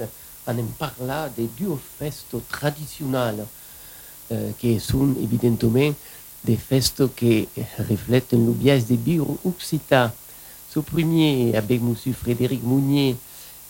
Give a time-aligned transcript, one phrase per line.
[0.00, 0.08] in Adichatz
[0.46, 3.44] en parla de deux festo traditionnelles
[4.32, 5.94] euh, qui sont évidemment
[6.44, 7.48] des festes qui
[7.78, 10.10] reflètent le biais des bio occitan.
[10.72, 11.94] Ce premier avec M.
[12.12, 13.16] Frédéric Mounier,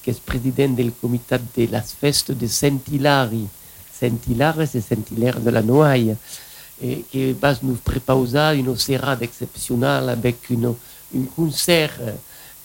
[0.02, 3.46] qui est président du comité de las festes de Saint-Hilary.
[3.98, 6.16] Saint-Hilary, c'est Saint-Hilaire de la Noaille,
[7.10, 10.74] qui va nous préparer une serrade exceptionnelle avec une,
[11.14, 11.92] une concert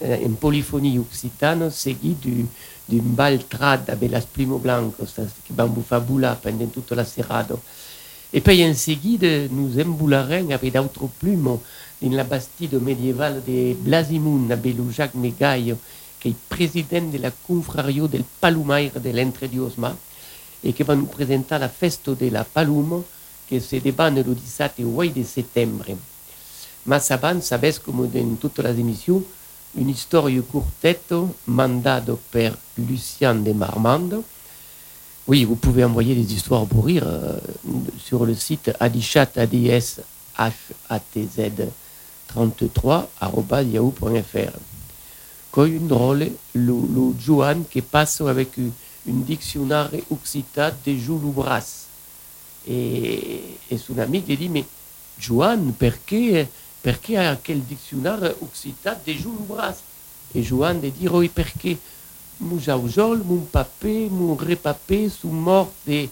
[0.04, 2.46] euh, en polyphonie occitane seguit du,
[2.92, 6.04] d'un bal trad avec las Primo Blanco, faire
[6.42, 7.56] pendant toute la serrade.
[8.34, 11.58] Et puis en seguida nous emboularons avec d'autres plumes
[12.02, 15.78] dans la bastide médiévale de Blasimoun, avec Jacques Megaio,
[16.20, 19.96] qui est président de la confrario del Palumaire de l'Entre Diosma,
[20.64, 23.06] et qui va nous présenter la festa de la Palumo,
[23.48, 25.86] qui se débat le 17 et 8 de septembre.
[26.86, 29.24] Mais avant, savez, comme dans toutes les émissions,
[29.76, 31.14] une histoire courtette
[31.48, 34.22] mandado per Lucien de Marmande,
[35.28, 37.40] oui, vous pouvez envoyer des histoires pour rire euh,
[37.98, 40.02] sur le site adichat, ads,
[40.90, 41.04] hatz
[42.28, 43.10] 33
[43.72, 44.58] yahoo.fr.
[45.52, 51.88] Quand une drôle, le, le Johan qui passe avec une dictionnaire occitan de Jules Bras.
[52.68, 53.42] Et,
[53.78, 54.66] son ami lui dit, mais
[55.20, 55.60] Johan,
[56.84, 59.76] pourquoi, pourquoi quel dictionnaire occitan de Jules Bras
[60.36, 61.76] Johan lui dit, oui, pourquoi
[62.42, 66.10] mon jaujol, mon papé, mon repapé sont morts et,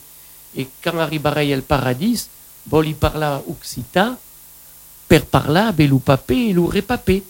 [0.56, 2.28] et quand arriverait le paradis,
[2.68, 4.18] vol y parla occita,
[5.08, 7.24] per parla le papé et le repapé.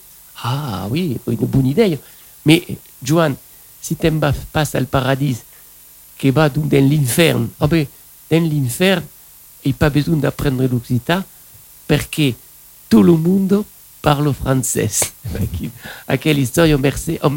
[0.44, 1.98] Ah oui, une bonne idée.
[2.46, 2.64] Mais,
[3.02, 3.36] Joan,
[3.82, 4.12] si tu
[4.52, 5.38] passes au paradis,
[6.18, 7.86] qui va dans l'inferne, ah ben,
[8.30, 9.04] dans l'inferne,
[9.64, 11.24] il n'y a pas besoin d'apprendre l'occita,
[11.88, 12.34] parce que
[12.90, 13.64] tout le monde
[14.02, 14.90] parle français.
[16.08, 17.30] à quelle histoire on merci, on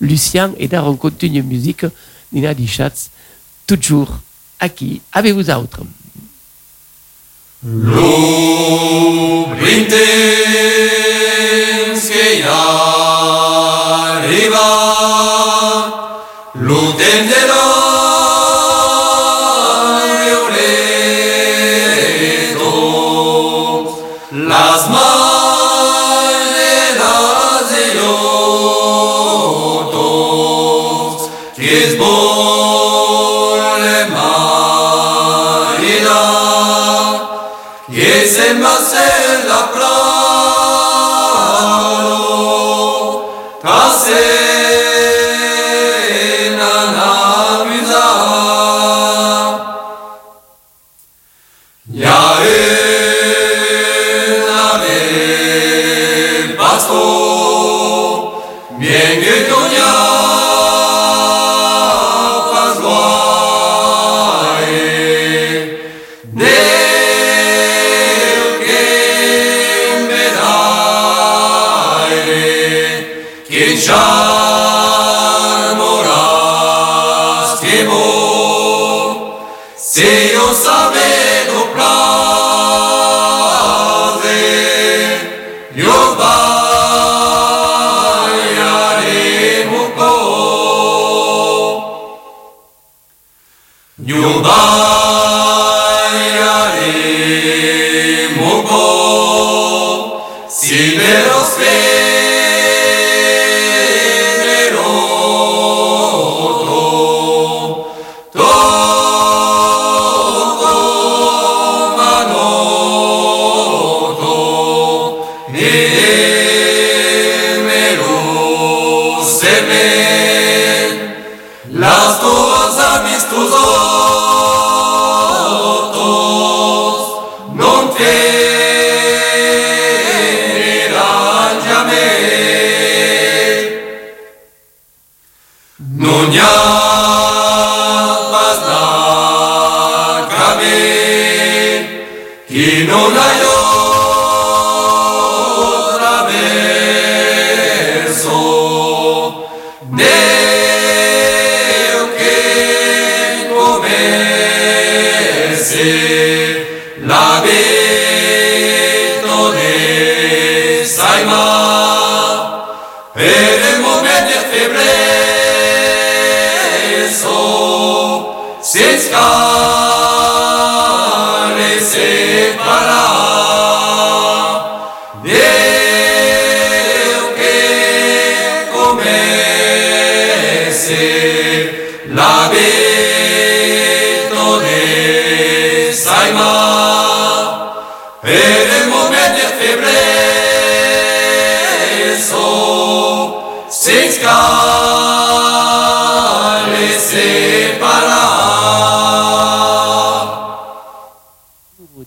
[0.00, 1.84] Lucien et là on continue musique
[2.32, 3.10] Nina Dichatz,
[3.66, 4.20] toujours
[4.68, 5.80] qui avec vous autres.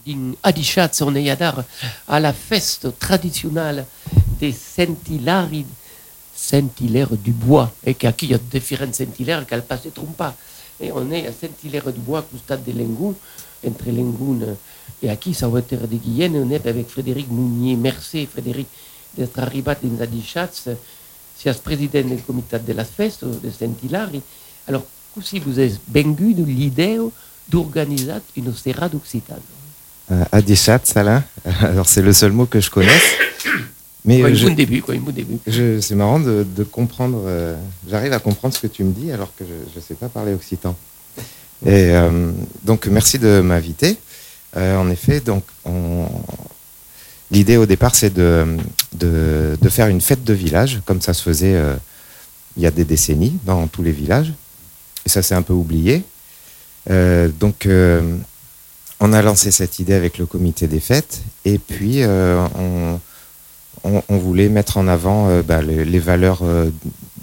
[0.06, 1.64] din Adishat Soneyadar
[2.08, 3.86] à la fête traditionnelle
[4.40, 5.50] des Saint-Hilaire,
[6.36, 10.36] Saint-Hilaire du Bois, et qui il y a différentes Saint-Hilaire qu'elle passe trompa.
[10.80, 13.16] Et on est à Saint-Hilaire du Bois, stade de Lingou,
[13.66, 14.58] entre Lingoune
[15.02, 18.68] et à qui ça va être de Guyenne, on est avec Frédéric Mounier, merci Frédéric
[19.18, 24.10] d'être arrivé dans Adichat, c'est le président du comité de la fête de Saint-Hilaire.
[24.68, 24.84] Alors,
[25.22, 27.00] si vous êtes bengu de l'idée
[27.50, 29.38] d'organiser une serrade occitane.
[30.12, 31.24] Euh, Adichatz, Alain,
[31.62, 33.18] alors c'est le seul mot que je connaisse.
[34.06, 35.40] Mais quoi, je, début, quoi, début.
[35.82, 37.56] C'est marrant de, de comprendre, euh,
[37.90, 40.34] j'arrive à comprendre ce que tu me dis alors que je ne sais pas parler
[40.34, 40.76] occitan.
[41.66, 42.32] Et euh,
[42.64, 43.98] donc, merci de m'inviter.
[44.58, 45.44] Euh, en effet, donc,
[47.32, 48.58] l'idée au départ, c'est de,
[48.94, 51.76] de, de, faire une fête de village, comme ça se faisait euh,
[52.58, 54.34] il y a des décennies dans tous les villages.
[55.06, 56.04] Et ça, c'est un peu oublié.
[56.90, 57.68] Euh, donc,
[59.00, 61.22] on a lancé cette idée avec le comité des fêtes.
[61.46, 63.00] Et puis, on,
[63.84, 66.42] on, voulait mettre en avant bah, les, valeurs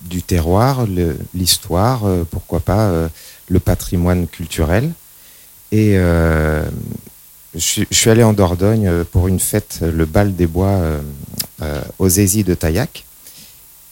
[0.04, 0.86] du terroir,
[1.34, 3.08] l'histoire, pourquoi pas
[3.48, 4.92] le patrimoine culturel.
[5.72, 5.96] Et
[7.54, 11.00] je, suis allé en Dordogne euh, pour une fête, euh, le bal des bois euh,
[11.62, 13.04] euh, aux Zézis de Taillac.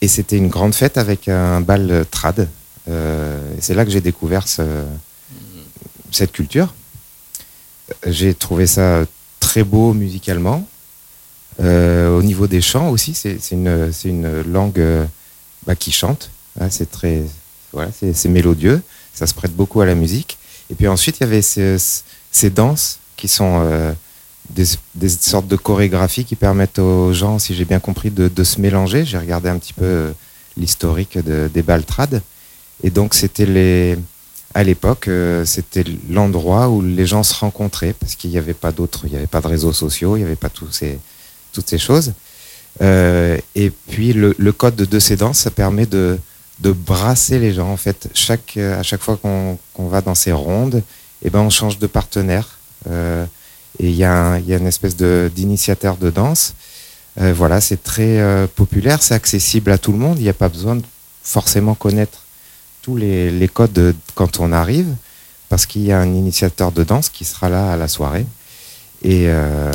[0.01, 2.49] Et c'était une grande fête avec un bal trad.
[2.89, 4.85] Euh, c'est là que j'ai découvert ce,
[6.11, 6.75] cette culture.
[8.07, 9.05] J'ai trouvé ça
[9.41, 10.67] très beau musicalement.
[11.61, 14.83] Euh, au niveau des chants aussi, c'est une, langue
[15.67, 16.31] bah, qui chante.
[16.61, 17.23] Hein, c'est très,
[17.73, 17.91] voilà,
[18.27, 18.83] mélodieux.
[19.15, 20.39] Ça se prête beaucoup à la musique.
[20.71, 23.93] Et puis ensuite, il y avait ces, danses qui sont euh,
[24.51, 29.05] des, sortes de chorégraphies qui permettent aux gens, si j'ai bien compris, de, se mélanger.
[29.05, 30.13] J'ai regardé un petit peu euh,
[30.57, 32.23] l'historique de, des baltrades.
[32.83, 33.99] Et donc, c'était les.
[34.55, 38.73] À l'époque, euh, c'était l'endroit où les gens se rencontraient parce qu'il n'y avait pas
[38.73, 40.99] d'autres, il n'y avait pas de réseaux sociaux, il n'y avait pas ces,
[41.53, 42.15] toutes ces choses.
[42.81, 46.19] Euh, et puis, le, code de ces danses, ça permet de,
[46.61, 47.71] de brasser les gens.
[47.71, 50.83] En fait, chaque, à chaque fois qu'on qu va dans ces rondes,
[51.23, 52.59] eh ben, on change de partenaire.
[52.89, 53.27] Euh,
[53.79, 56.55] et il y, y, a une espèce d'initiateur de, danse.
[57.17, 60.19] Voilà, c'est très populaire, c'est accessible à tout le monde.
[60.19, 60.83] Il n'y a pas besoin de
[61.23, 62.23] forcément connaître
[62.89, 64.95] tous les, les codes de, quand on arrive,
[65.51, 68.27] parce qu'il y a un initiateur de danse qui sera là à la soirée.
[69.03, 69.71] Et, euh,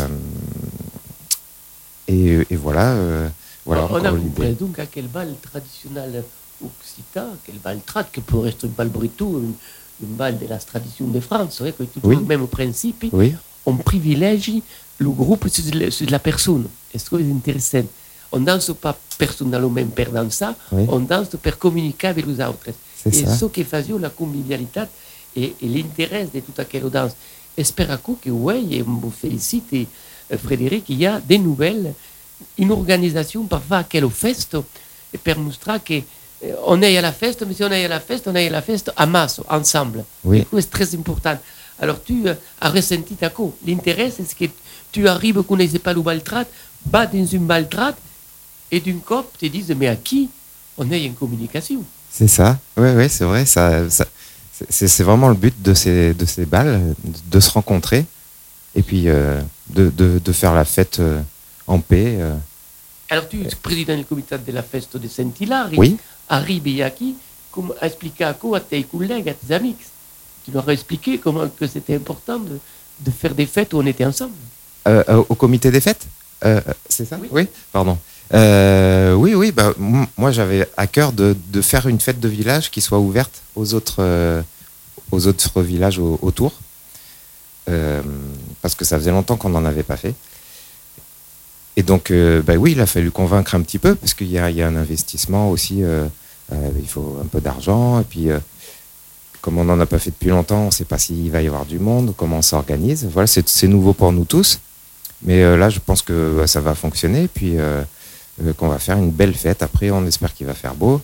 [2.07, 2.87] et, et, voilà.
[2.93, 3.29] Euh,
[3.67, 6.23] voilà on a compris donc à quel bal traditionnel
[6.65, 9.29] occitan, quel bal trad, que pourrait être un bal britou,
[10.01, 12.15] une balle de la tradition de France, c'est vrai que tout oui.
[12.15, 13.35] le même principe, oui.
[13.67, 14.63] on privilégie
[14.97, 16.65] le groupe sur, la personne.
[16.93, 17.87] Est-ce que c'est intéressant
[18.31, 20.85] On ne danse pas personnellement per danser, oui.
[20.89, 22.71] on danse pour communiquer avec les autres.
[23.05, 23.35] Et ça.
[23.35, 24.83] ce qui fait la convivialité
[25.35, 27.13] et, et l'intérêt de toute aquella danse.
[27.57, 31.93] Espère que oui, et vous félicite euh, Frédéric, il y a des nouvelles,
[32.57, 36.01] une organisation parfois à quelle et pour montrer que
[36.65, 38.49] on est à la fête, mais si on est à la fête, on est à
[38.49, 40.03] la fête à masse, ensemble.
[40.25, 40.45] Oui.
[40.53, 41.37] C'est très important.
[41.79, 43.55] Alors tu euh, as ressenti ta co.
[43.65, 44.51] L'intérêt, c'est que
[44.91, 46.47] tu arrives, ne connaissais pas le baltrate,
[46.85, 47.97] va dans une baltrate,
[48.71, 50.29] et d'une cop, tu te dis, mais à qui
[50.77, 51.83] on est en communication?
[52.15, 53.43] C'est ça, oui, oui, c'est vrai.
[53.45, 54.05] Ça, ça
[54.69, 56.93] c'est vraiment le but de ces, de ces balles,
[57.25, 58.05] de se rencontrer,
[58.75, 61.19] et puis euh, de, de, de, faire la fête euh,
[61.65, 62.17] en paix.
[62.19, 62.35] Euh.
[63.09, 65.69] Alors tu es président du comité de la fête de Saint-Hilaire.
[65.75, 65.97] Oui
[66.29, 67.15] ici,
[67.51, 69.75] comme expliquer à quoi à tes collègues, à tes amis.
[70.45, 72.59] Tu leur as expliqué comment que c'était important de,
[72.99, 74.33] de, faire des fêtes où on était ensemble.
[75.29, 76.05] Au comité des fêtes?
[76.89, 77.17] C'est ça?
[77.21, 77.27] Oui.
[77.31, 77.97] oui, pardon.
[78.33, 79.73] Euh, oui, oui, bah,
[80.17, 83.97] moi j'avais à cœur de, faire une fête de village qui soit ouverte aux autres,
[83.99, 84.41] euh,
[85.11, 86.53] aux autres villages au, autour.
[87.69, 88.01] Euh,
[88.61, 90.15] parce que ça faisait longtemps qu'on n'en avait pas fait.
[91.75, 92.13] Et donc,
[92.45, 95.49] bah oui, il a fallu convaincre un petit peu, parce qu'il y, a un investissement
[95.49, 95.81] aussi,
[96.51, 98.27] il faut un peu d'argent, et puis,
[99.41, 101.47] comme on n'en a pas fait depuis longtemps, on ne sait pas s'il va y
[101.47, 103.07] avoir du monde, comment on s'organise.
[103.11, 104.59] Voilà, c'est nouveau pour nous tous,
[105.23, 107.57] mais là, je pense que bah, ça va fonctionner, puis
[108.57, 109.61] qu'on va faire une belle fête.
[109.63, 111.01] Après, on espère qu'il va faire beau,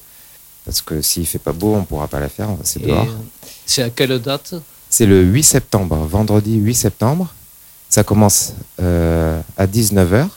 [0.65, 3.07] parce que s'il ne fait pas beau, on ne pourra pas la faire, c'est dehors.
[3.65, 4.55] C'est à quelle date?
[4.89, 7.33] C'est le 8 septembre, vendredi 8 septembre.
[7.89, 10.27] Ça commence euh, à 19h.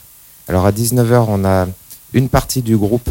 [0.47, 1.67] Alors à 19h, on a
[2.13, 3.09] une partie du groupe.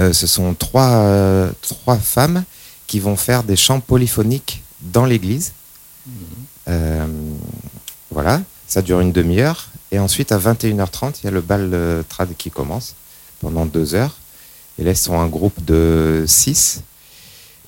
[0.00, 2.44] Euh, ce sont trois, euh, trois femmes
[2.86, 5.52] qui vont faire des chants polyphoniques dans l'église.
[6.06, 6.12] Mmh.
[6.68, 7.06] Euh,
[8.10, 9.68] voilà, ça dure une demi-heure.
[9.92, 12.94] Et ensuite, à 21h30, il y a le bal euh, trad qui commence
[13.40, 14.16] pendant deux heures.
[14.78, 16.80] Et là, ils sont un groupe de six.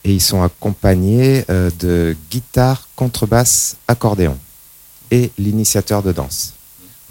[0.04, 4.36] Et ils sont accompagnés euh, de guitare, contrebasse, accordéon
[5.10, 6.54] et l'initiateur de danse.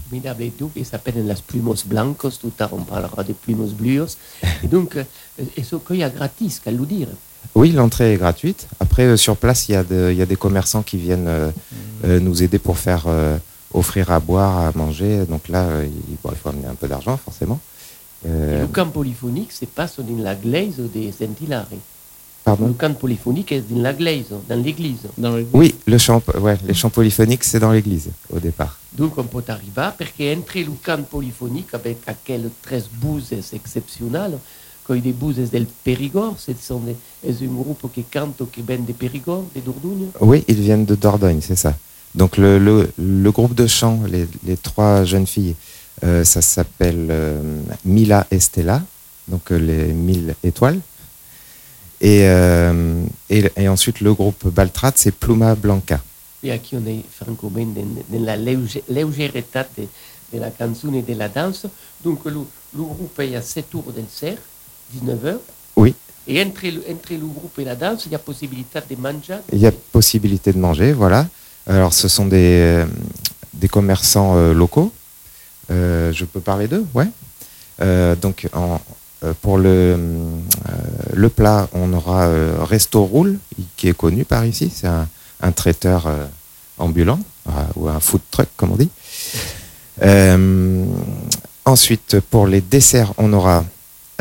[0.10, 0.44] Formidable.
[0.44, 4.18] Et donc, ils s'appellent las plumos blancos, tout à l'heure on parlera des plumos bluos.
[4.64, 5.04] Et donc, euh,
[5.58, 7.08] et ce qu'il y a gratis, qu'à le dire.
[7.56, 8.68] Oui, l'entrée est gratuite.
[8.80, 11.52] Après, sur place, il y, a de- il y a des commerçants qui viennent euh,
[12.06, 13.38] euh, nous aider pour faire euh,
[13.74, 15.26] offrir à boire, à manger.
[15.26, 17.60] Donc là, euh, il, bon, il faut amener un peu d'argent, forcément.
[18.26, 21.76] Euh, le camp polyphonique, c'est pas dans la glaise des Saint-Hilary.
[21.76, 21.80] Le
[22.46, 25.00] pardon camp polyphonique est dans la glaise, dans l'église.
[25.18, 28.78] Le- Oui, le chant, ouais, les chants polyphoniques, c'est dans l'église au départ.
[28.94, 34.38] Donc on peut arriver, perché entre le camp polyphonique avec aquelles 13 bouses exceptionnelles,
[34.86, 39.62] quand des bouses del Périgord, c'est un groupe qui chante, qui viennent des Périgord, des
[39.62, 40.08] Dordogne.
[40.20, 41.74] Oui, ils viennent de Dordogne, c'est ça.
[42.16, 45.56] Donc le, le, le groupe de chant, les, les trois jeunes filles,
[46.04, 47.42] euh, ça s'appelle euh,
[47.86, 48.82] Mila et Stella,
[49.28, 50.80] donc euh, les mille étoiles.
[52.02, 56.02] Et, euh, et, et ensuite le groupe Baltrat, c'est Pluma Blanca.
[56.44, 59.88] Et aquí on est francoment dans, la légèreté de,
[60.34, 61.66] de la chanson et de la danse.
[62.04, 62.32] Donc le,
[62.76, 64.38] le groupe est à 7 tours del cerf,
[64.94, 65.38] 19h.
[65.78, 65.96] Oui.
[66.28, 69.38] Et entre entre le groupe et la danse, il y a possibilité de manger.
[69.52, 71.28] Il y a possibilité de manger, voilà.
[71.68, 72.86] Alors ce sont des, euh,
[73.54, 74.92] des commerçants euh, locaux.
[75.72, 77.08] Euh, je peux parler d'eux, ouais.
[78.22, 78.80] Donc en,
[79.42, 79.98] pour le,
[81.14, 82.30] le plat, on aura
[82.64, 83.38] Resto Roule,
[83.76, 84.72] qui est connu par ici.
[84.74, 85.08] C'est un,
[85.42, 86.08] un traiteur
[86.78, 87.20] ambulant,
[87.76, 88.90] ou un food truck, comme on dit.
[90.02, 90.86] Euh,
[91.66, 93.66] ensuite, pour les desserts, on aura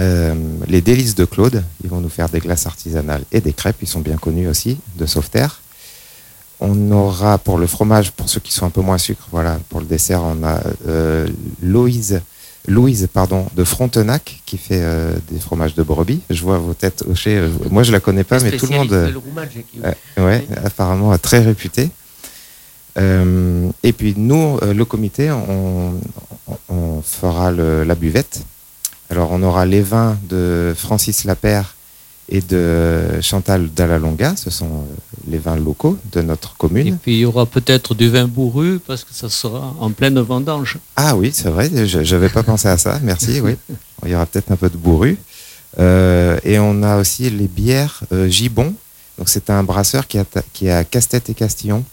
[0.00, 0.34] euh,
[0.66, 1.62] les délices de Claude.
[1.84, 3.76] Ils vont nous faire des glaces artisanales et des crêpes.
[3.80, 5.61] Ils sont bien connus aussi, de Sauveterre.
[6.64, 9.80] On aura pour le fromage, pour ceux qui sont un peu moins sucre, voilà, pour
[9.80, 11.26] le dessert, on a euh,
[11.60, 12.20] Louise,
[12.68, 16.20] Louise pardon, de Frontenac qui fait euh, des fromages de brebis.
[16.30, 17.42] Je vois vos têtes hochées.
[17.70, 18.92] Moi, je la connais pas, mais tout le monde.
[20.18, 21.90] Euh, ouais, apparemment très réputé.
[22.98, 25.94] Euh, et puis nous, le comité, on,
[26.46, 28.42] on- on fera le- la buvette.
[29.10, 31.74] Alors on aura les vins de Francis Lapère
[32.28, 34.94] et de Chantal Dallalonga, ce sont euh,
[35.28, 36.98] les vins locaux de notre Et commune.
[36.98, 40.78] puis il y aura peut-être du vin bourru parce que ça sera en pleine vendange.
[40.96, 43.56] Ah oui, c'est vrai, je n'avais pas pensé à ça, merci, oui.
[44.04, 45.18] Il y aura peut-être un peu de bourru.
[45.78, 48.74] Euh, et on a aussi les bières euh, Gibon.
[49.18, 51.84] Donc c'est un brasseur qui, a, qui est à Castet et Castillon.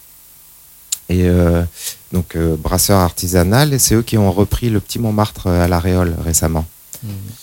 [1.10, 1.64] Et euh,
[2.12, 6.14] donc euh, brasseur artisanal, et c'est eux qui ont repris le petit Montmartre à l'Aréole
[6.24, 6.66] récemment.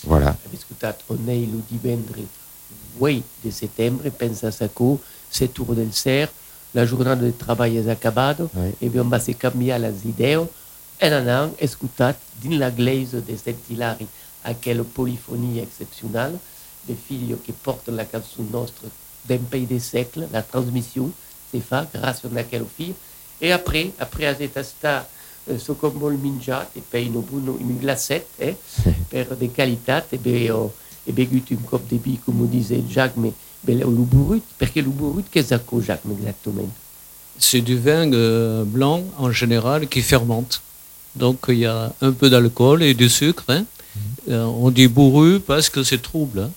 [0.05, 0.35] Voilà.
[2.97, 6.31] 8 de settembre, pensa 7 tours del Cerf,
[6.71, 8.73] la giornata del travail è acabado, Oui.
[8.79, 10.47] e abbiamo basta cambiare le idee,
[10.97, 14.07] e non hanno ascoltato in la glaise de Saint-Hilary
[14.43, 16.37] a quelle polyphonie exceptionnelle,
[16.85, 18.07] des figli che portano la
[18.49, 18.87] nostra
[19.27, 21.11] d'un pays des siècles, la transmission,
[21.51, 22.95] c'est fait grâce a quelle fille.
[23.41, 25.07] Et après, après aver sta
[25.45, 25.93] eh, so com
[26.73, 27.21] e no
[27.79, 28.55] glacet, eh,
[29.09, 30.73] per de qualitat, e ho
[31.07, 33.33] e begut un cop de bi, come disait Jacques, mais
[33.63, 36.69] ben, le burut, perché le burut, qu'est-ce que Jacques, exactement?
[37.39, 40.61] C'est du vin euh, blanc en général qui fermente.
[41.15, 43.45] Donc il y a un peu d'alcool et du sucre.
[43.49, 43.65] hein.
[44.29, 46.39] Euh, on dit bourru parce que c'est trouble.
[46.41, 46.51] hein.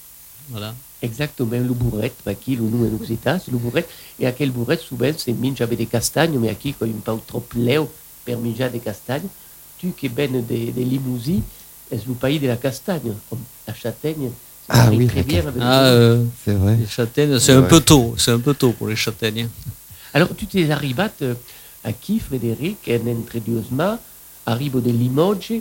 [0.51, 0.75] Voilà.
[1.03, 3.87] Exactement, le bourret, bah, qui le nom en occitan, le bourret,
[4.19, 6.93] et à quel bourret, souvent, c'est minge avec des castagnes, mais à qui, quand il
[6.93, 7.89] pas trop léo,
[8.25, 9.29] per minjar des castagnes,
[9.79, 11.41] tu qui ben des, des limousis,
[11.91, 14.31] est le pays de la castagne, comme la châtaigne,
[14.69, 16.77] Ah oui, très la bien avec Ah, euh, C'est vrai.
[16.81, 18.15] les châtaignes, c'est un peu tôt.
[18.19, 19.49] C'est un peu tôt pour les châtaignes.
[20.15, 21.35] Alors, tu t'es arrivé euh,
[21.85, 23.99] à qui, Frédéric, en introduisement,
[24.47, 25.53] arrive de Limoges,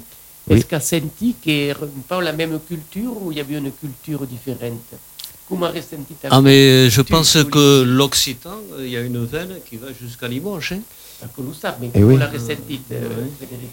[0.48, 0.58] Oui.
[0.58, 1.76] est-ce qu'a senti qu'il
[2.08, 4.90] pas la même culture ou il y avait une culture différente?
[5.48, 9.02] Comment a ressenti ta Ah, mais je Tu- pense que l'Occitan, euh, il y a
[9.02, 10.74] une veine qui va jusqu'à Limoges.
[10.76, 11.28] hein.
[11.36, 12.20] Que nous savons, mais Eh comment oui.
[12.20, 13.26] l'a ressenti, euh.
[13.38, 13.70] Frédéric?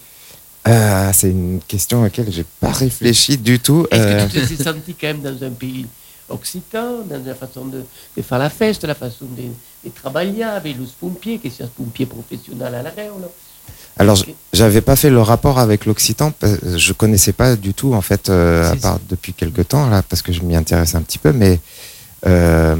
[0.68, 3.86] Ah, c'est une question à laquelle j'ai pas réfléchi du tout.
[3.90, 5.86] Est-ce Euh, que tu t'es senti quand même dans un pays
[6.28, 7.84] occitan, dans la façon de,
[8.16, 9.42] de faire la fête, la façon de,
[9.88, 13.28] de travailler avec les pompiers, qui sont pompiers professionnels à la Réole
[13.96, 14.20] Alors,
[14.52, 18.72] j'avais pas fait le rapport avec l'occitan, je connaissais pas du tout en fait, euh,
[18.72, 21.60] à part depuis quelque temps là, parce que je m'y intéresse un petit peu, mais
[22.26, 22.74] euh,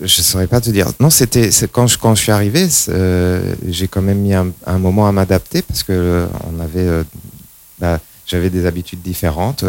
[0.00, 0.90] je, je saurais pas te dire.
[1.00, 5.62] Non, c'était quand je suis arrivé, euh, j'ai quand même mis un, moment à m'adapter
[5.62, 6.26] parce que euh,
[6.76, 7.04] euh,
[7.78, 9.64] bah, j'avais des habitudes différentes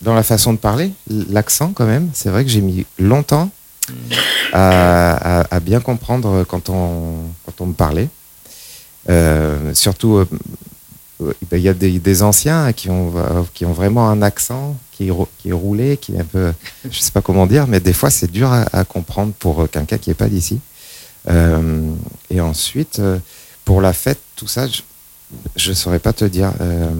[0.00, 2.10] dans la façon de parler, l'accent quand même.
[2.14, 3.50] C'est vrai que j'ai mis longtemps
[4.52, 8.08] à, bien comprendre quand on, quand on me parlait.
[9.74, 10.24] Surtout,
[11.52, 15.10] il y a des, des anciens qui ont, euh, qui ont vraiment un accent qui,
[15.38, 16.52] qui est roulé, qui est un peu,
[16.90, 19.98] je sais pas comment dire, mais des fois c'est dur à, à comprendre pour quelqu'un
[19.98, 20.60] qui n'est pas d'ici.
[21.28, 21.90] Euh,
[22.30, 23.18] et ensuite, euh,
[23.64, 24.66] pour la fête, tout ça,
[25.56, 26.52] je ne saurais pas te dire.
[26.60, 26.90] euh,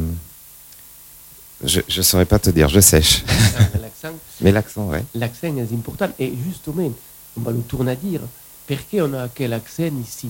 [1.64, 3.22] je ne saurais pas te dire, je sèche.
[3.80, 5.04] L'accent, Mais l'accent, ouais.
[5.14, 6.08] l'accent est important.
[6.18, 6.90] Et justement,
[7.36, 8.20] on va le tourner à dire,
[8.66, 10.28] pourquoi on a quel accent ici?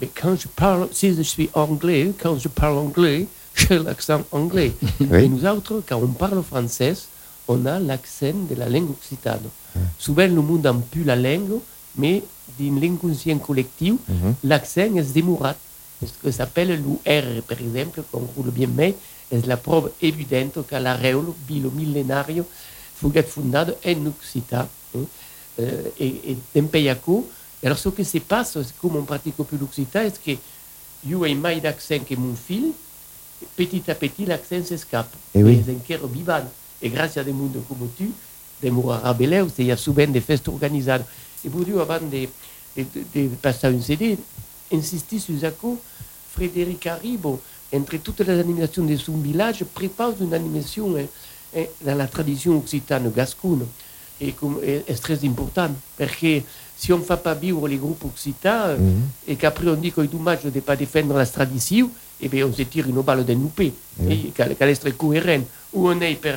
[0.00, 4.72] Mais quand je parle, si je suis anglais, quand je parle anglais, j'ai l'accent anglais.
[5.00, 5.28] Et Oui.
[5.28, 6.94] nous autres, quand on parle français,
[7.48, 9.40] on a l'accent de la langue occitane.
[9.98, 11.60] Souvent, le monde n'a plus la langue,
[11.96, 12.22] mais
[12.58, 14.34] d'une l'inconscient collectif, Mhm.
[14.44, 15.54] l'accent est démourat.
[16.04, 18.94] Ce que s'appelle l'UR, par exemple, qu'on roule bien mais,
[19.30, 22.44] est la preuve évidente que l'areulo, bilo millénario,
[22.98, 25.00] fut fondado en Occità hein,
[25.60, 26.36] euh, et.
[26.54, 26.62] Et
[27.64, 30.38] alors, ce qui se passe, comme on pratique plus l'Occità, c'est que
[31.06, 32.72] io ai mai d'accent que mon fil,
[33.56, 35.12] petit à petit, l'accent s'escape.
[35.34, 35.54] Eh oui.
[35.54, 36.44] Et c'est un vivant.
[36.82, 38.10] Et grâce à des mondes comme tu,
[38.62, 40.98] des Mourarabeleus, il y a souvent des fêtes organisées.
[41.44, 42.28] Et pour dire, avant de,
[42.76, 44.18] de, de, de passer un CD,
[44.72, 45.66] insister sur que
[46.32, 47.40] Frédéric Haribo,
[47.74, 51.06] entre toutes les animations de son village, prépare une animation hein,
[51.56, 53.66] hein, dans la tradition occitane gasconne.
[54.20, 54.34] Et-
[54.88, 55.68] est très important,
[55.98, 56.40] parce que
[56.76, 59.02] si on ne fait pas vivre les groupes occitans, Mhm.
[59.28, 61.90] et qu'après on dit qu'il est dommage de ne pas défendre la tradition,
[62.22, 64.26] eh bien on se tire une balle d'un loupé, Oui.
[64.28, 65.44] et qu'elle est cohérente.
[65.74, 66.32] Ou on est pour,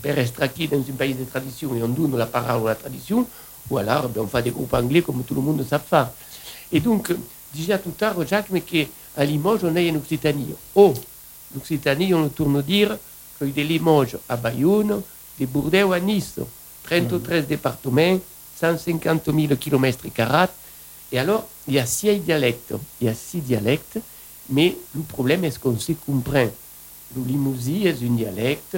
[0.00, 2.74] pour être acquis dans un pays de tradition et on donne la parole à la
[2.76, 3.26] tradition,
[3.68, 6.10] ou alors ben, on fait des groupes anglais comme tout le monde sait faire.
[6.70, 7.12] Et donc,
[7.52, 10.54] déjà tout à l'heure, Jacques, mais qu'à Limoges, on est en Occitanie.
[10.76, 10.94] Oh,
[11.52, 12.96] l'Occitanie, on tourne dire
[13.40, 15.00] que de Limoges à Bayonne,
[15.40, 16.34] de Bordeaux à Nice,
[16.84, 18.18] 33 départements,
[18.60, 19.98] 150 000 km.
[21.12, 22.74] Et alors, il y a six dialectes.
[23.00, 23.98] Il y a six dialectes,
[24.50, 26.48] mais le problème est qu'on se comprend.
[27.16, 28.76] Le limousin est un dialecte,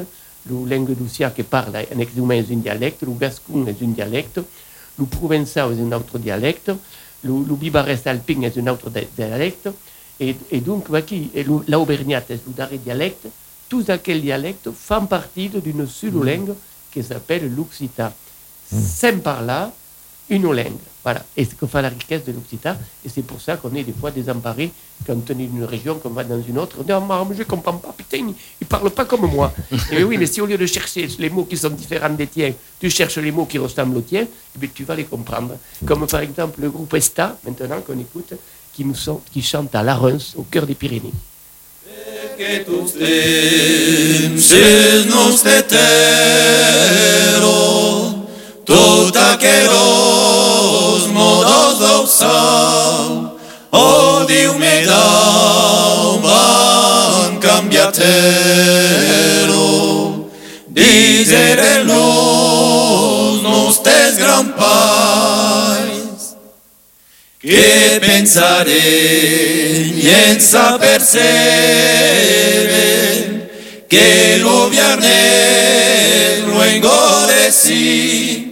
[0.49, 4.41] le languedocien qui parle en exhumain est un dialecte, le gascon est un dialecte,
[4.99, 6.71] le provençal est un autre dialecte,
[7.25, 9.69] le, le bibarès alpin est un autre di- dialecte,
[10.21, 10.89] et, et donc
[11.69, 13.27] l'auvergnat est le dernier dialecte.
[13.69, 16.55] Tous aquels dialectes font partie d'une seule langue
[16.97, 18.11] qui s'appelle l'occitan.
[18.73, 19.71] Sans par là,
[20.31, 20.73] une langue.
[21.05, 21.23] Voilà.
[21.37, 22.75] Et c'est ce que fait la richesse de l'occitan.
[23.05, 24.73] Et c'est pour ça qu'on est des fois désemparés
[25.07, 26.77] quand on est d'une région, qu'on va dans une autre.
[26.81, 29.53] On dit, Ah, mais je ne comprends pas, putain, il ne parle pas comme moi.
[29.93, 32.53] et oui, mais si au lieu de chercher les mots qui sont différents des tiens,
[32.81, 35.59] tu cherches les mots qui ressemblent aux tiens, eh bien, tu vas les comprendre.
[35.85, 38.33] Comme par exemple le groupe Esta, maintenant qu'on écoute,
[38.73, 41.13] qui, nous sont, qui chante à Larens, au cœur des Pyrénées.
[42.37, 44.51] Que tus temps
[45.07, 45.57] nostre
[73.89, 78.47] Que lo viernes luego decir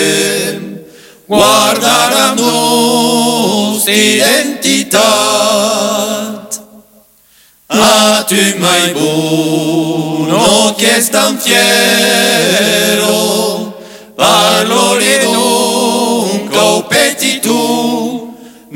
[1.28, 5.04] guardar nos identitat.
[7.68, 13.14] A tu mai bon no che stan fiero
[14.16, 15.18] valore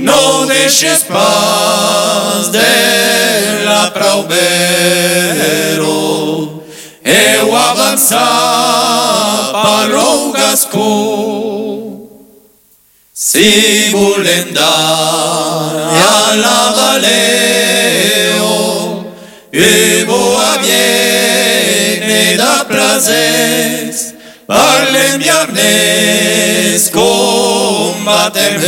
[0.08, 4.32] tu, non deixes pas della provero,
[7.04, 11.48] eu avançar parlo gascó.
[13.12, 18.58] Si volem dar a la valeo.
[19.52, 24.14] E boa viene da plazes
[24.48, 28.66] Parlen viernes con Batervero,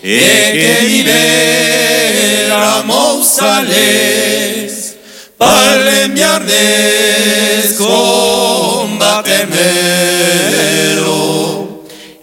[0.00, 4.94] e che libera Mousales.
[5.36, 9.52] Parlen viernes con Batervero,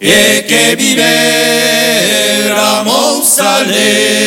[0.00, 4.26] e che libera Mousales.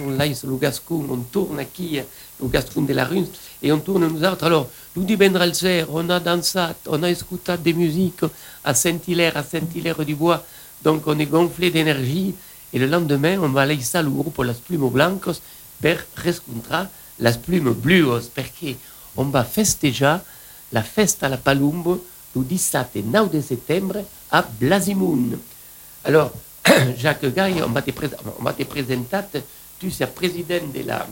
[0.00, 2.00] Oh, là, nous gascons, on tourne aquí,
[2.40, 3.24] nous gascons de la rue,
[3.62, 4.44] et on tourne nous autres.
[4.44, 8.24] Alors, nous dit Bendralzer, on a dansé, on a écouté des musiques
[8.62, 10.44] à Saint-Hilaire, à Saint-Hilaire-du-Bois,
[10.84, 12.34] donc on est gonflé d'énergie,
[12.72, 15.40] et le lendemain, on va aller à grupo pour las plumes blancos
[15.80, 18.76] per rescontrar las plumes blues, perché
[19.16, 20.22] on va festejar
[20.70, 22.04] la festa la Palumbo
[22.36, 25.38] le 17 9 de septembre à Blasimun.
[26.04, 26.30] Alors,
[26.96, 29.42] Jacques Gaille, on on va te présenter,
[29.78, 31.06] tu es président de la,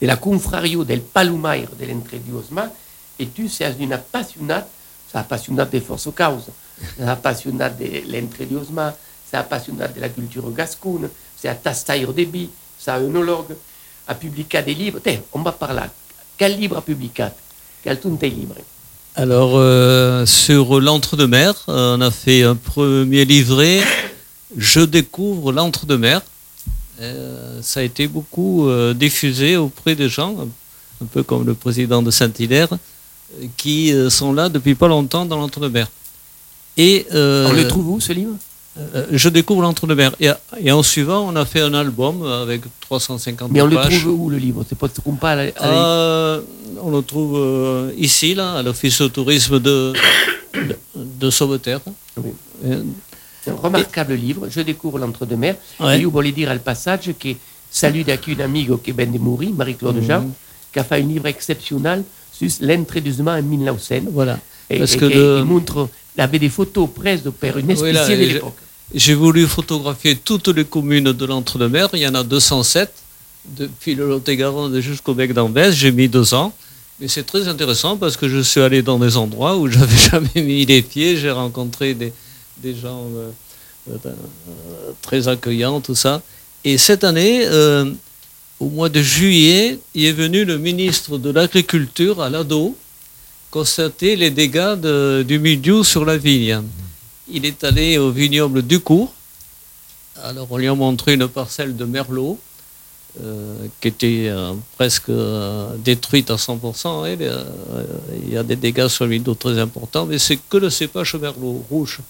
[0.00, 2.70] de la confrario del Palumaire de l'Entrediosma,
[3.18, 4.68] et tu es une appassionate,
[5.10, 6.48] c'est appassionate des forces causes,
[6.96, 8.94] c'est appassionate de l'Entrediosma,
[9.28, 13.56] c'est appassionate de la culture gasconne, c'est tastaire de bi, c'est œnologue,
[14.06, 15.00] a publié des livres.
[15.02, 15.82] Tiens, on va parler.
[16.36, 17.10] Quel livre a publié
[17.82, 18.56] Quel sont tes livres?
[19.14, 23.80] Alors, euh, sur l'entre-deux-mer, euh, on a fait un premier livret.
[24.56, 26.22] Je découvre l'entre-deux-mer.
[27.00, 30.34] Euh, ça a été beaucoup euh, diffusé auprès des gens,
[31.02, 35.36] un peu comme le président de Saint-Hilaire, euh, qui sont là depuis pas longtemps dans
[35.38, 35.86] l'entre-deux-mer.
[36.76, 38.34] Et On le trouve où ce livre?
[39.10, 40.12] je découvre l'entre-deux-mer.
[40.20, 40.30] Et,
[40.62, 44.00] et en suivant, on a fait un album avec 350 Mais on le pages.
[44.00, 44.64] trouve où le livre?
[44.68, 44.86] C'est pas
[45.20, 46.40] pas à la- à la-
[46.80, 49.92] on le trouve ici, là, à l'Office de tourisme de,
[50.54, 50.76] de,
[51.20, 51.80] de Sauveterre.
[52.22, 52.30] Oui.
[53.48, 54.46] C'est un remarquable livre.
[54.50, 55.56] Je découvre l'entre-deux-mer.
[55.80, 55.98] Ouais.
[55.98, 57.28] Et je voulais dire al passage que
[57.70, 60.06] salut d'accueil un amigo qui vient de mourir, Marie-Claude Mhm.
[60.06, 60.24] Jean,
[60.72, 64.02] qui a fait un livre exceptionnel sur l'entre-deux-mer en 1900.
[64.12, 64.38] voilà.
[64.70, 67.32] Et, Parce et- que le- il montre, il avait des photos prises une
[67.66, 68.56] Oui, là, spéciale de l'époque.
[68.94, 71.88] J'ai voulu photographier toutes les communes de l'entre-deux-mer.
[71.94, 72.90] Il y en a 207,
[73.56, 75.72] depuis le Lot-et-Garonne jusqu'au bec d'Ambès.
[75.74, 76.52] J'ai mis deux ans.
[77.00, 80.42] Mais c'est très intéressant parce que je suis allé dans des endroits où j'avais jamais
[80.42, 81.16] mis les pieds.
[81.16, 82.12] J'ai rencontré des,
[82.62, 83.30] des gens euh,
[84.06, 84.12] euh,
[85.02, 86.22] très accueillants, tout ça.
[86.64, 87.90] Et cette année, euh,
[88.60, 92.76] au mois de juillet, il est venu le ministre de l'Agriculture à l'ADO
[93.50, 94.74] constater les dégâts
[95.24, 96.60] du mildiou sur la vigne.
[97.30, 99.14] Il est allé au vignoble du Cours.
[100.22, 102.38] Alors, on lui a montré une parcelle de merlot
[103.80, 104.30] qui était
[104.76, 105.10] presque
[105.78, 107.06] détruite à 100%.
[107.06, 107.44] Elle, euh,
[108.22, 111.14] il y a des dégâts sur le mildiou très importants, mais c'est que le cépage
[111.14, 112.00] merlot rouge.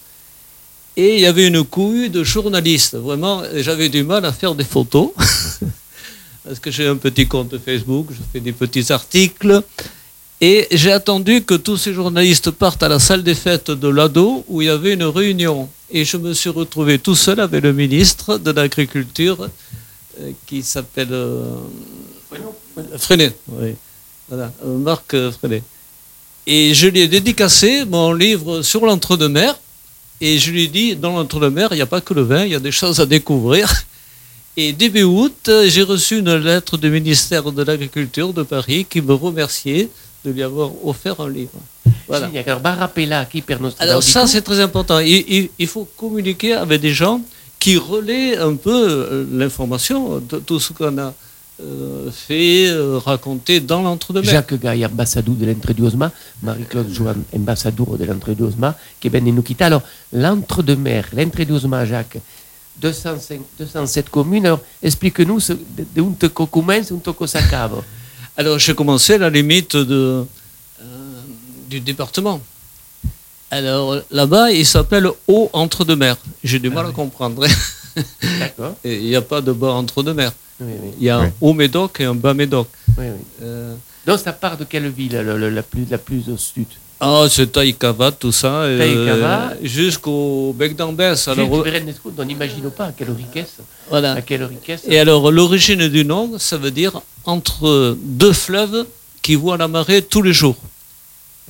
[0.99, 2.97] Et il y avait une couille de journalistes.
[2.97, 5.13] Vraiment, j'avais du mal à faire des photos.
[6.45, 9.63] Parce que j'ai un petit compte Facebook, je fais des petits articles.
[10.41, 14.45] Et j'ai attendu que tous ces journalistes partent à la salle des fêtes de l'ADO
[14.49, 15.69] où il y avait une réunion.
[15.89, 19.49] Et je me suis retrouvé tout seul avec le ministre de l'Agriculture
[20.21, 21.45] euh, qui s'appelle euh,
[22.99, 23.33] Freinet.
[23.49, 23.75] Oui.
[24.29, 25.63] Voilà, euh, Marc euh, Freinet.
[26.45, 29.59] Et je lui ai dédicacé mon livre sur l'entre-deux-mer.
[30.21, 32.51] Et je lui ai dit, dans l'entre-deux-mer, il n'y a pas que le vin, il
[32.51, 33.73] y a des choses à découvrir.
[34.57, 39.15] Et début août, j'ai reçu une lettre du ministère de l'Agriculture de Paris qui me
[39.15, 39.89] remerciait
[40.25, 41.53] de lui avoir offert un livre.
[42.09, 42.27] Voilà.
[43.85, 44.99] Alors, ça, c'est très important.
[44.99, 47.21] Il, il- il faut communiquer avec des gens
[47.61, 51.15] qui relaient un peu euh, l'information, de tout ce qu'on a
[51.61, 54.31] euh, fait, euh, raconté dans l'entre-deux-mer.
[54.31, 59.65] Jacques Gaille, ambassadeur de l'Entre-deux-Osma, Marie-Claude Joan, ambassadeur de l'Entre-deux-Osma, qui de nous quitter.
[59.65, 62.19] Alors, l'Entre-deux-Mer, l'Entre-deux-Osma, Jacques,
[62.81, 64.47] 205, 207 communes.
[64.47, 67.83] Alors, explique-nous ce- de de où tu commences, où tu s'accabe.
[68.37, 70.25] Alors j'ai commencé à la limite de,
[70.81, 71.21] euh,
[71.69, 72.41] du département.
[73.51, 76.17] Alors là-bas, il s'appelle Haut entre-deux-mer.
[76.45, 77.45] J'ai du mal à comprendre.
[78.39, 80.31] D'accord Et Il n'y a pas de bas entre-deux-mer.
[80.61, 80.91] Oui, oui.
[80.99, 81.33] Il y a un.
[81.41, 82.69] Haut Médoc et un Bas Médoc.
[82.97, 83.21] oui, oui.
[83.43, 83.75] Euh,
[84.07, 86.67] Donc, ça part de quelle ville, le- le- la, plus, la plus au sud?
[87.01, 88.63] Ah, c'est Taïkava, tout ça.
[88.63, 89.53] euh, Taïkava.
[89.63, 91.29] Jusqu'au Bec d'Ambès.
[91.29, 91.65] Alors, Alors,
[92.19, 93.59] on n'imagine pas à quelle richesse.
[93.89, 94.15] voilà.
[94.15, 94.83] À quelle richesse.
[94.89, 98.85] Et alors, l'origine du nom, ça veut dire entre deux fleuves
[99.23, 100.57] qui voient la marée tous les jours.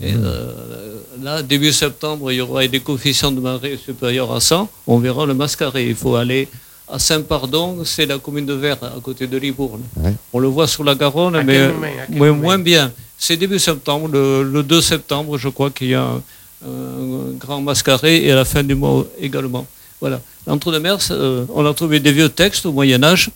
[0.03, 4.68] Et euh, là, début septembre, il y aura des coefficients de marée supérieurs à 100.
[4.87, 5.88] On verra le mascaré.
[5.88, 6.47] Il faut aller
[6.90, 9.83] à Saint-Pardon, c'est la commune de Vert, à côté de Libourne.
[9.96, 10.14] Ouais.
[10.33, 11.70] On le voit sur la Garonne, À mais,
[12.09, 12.92] moins bien.
[13.18, 16.22] C'est début septembre, le, le 2 septembre, je crois qu'il y a un,
[16.66, 19.66] un grand mascaré et à la fin du mois également.
[20.01, 20.20] Voilà.
[20.46, 23.31] L'entre-deux-mer, ça, euh, on a trouvé des vieux textes au Moyen-Âge.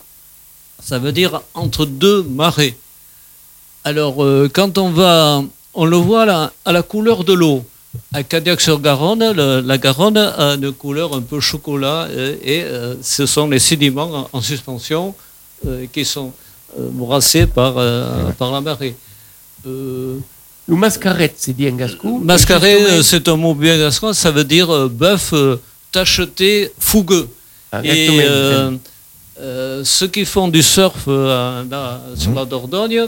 [0.81, 2.77] Ça veut dire entre deux marées.
[3.83, 7.65] Alors, euh, quand on va, on le voit là, à la couleur de l'eau.
[8.13, 9.31] À Cadillac-sur-Garonne,
[9.65, 14.27] la Garonne a une couleur un peu chocolat euh, et euh, ce sont les sédiments
[14.33, 15.13] en, en suspension
[15.67, 16.31] euh, qui sont
[16.77, 17.75] brassés par,
[18.37, 18.95] par la marée.
[19.65, 22.19] Le mascarette, c'est dit en gascon.
[22.19, 25.33] mascaré, Et justement- euh, c'est un mot bien gascon, ça veut dire bœuf
[25.91, 27.27] tacheté, fougueux.
[27.71, 28.71] Ah, Et euh,
[29.39, 33.07] euh, ceux qui font du surf euh, là, sur la Dordogne,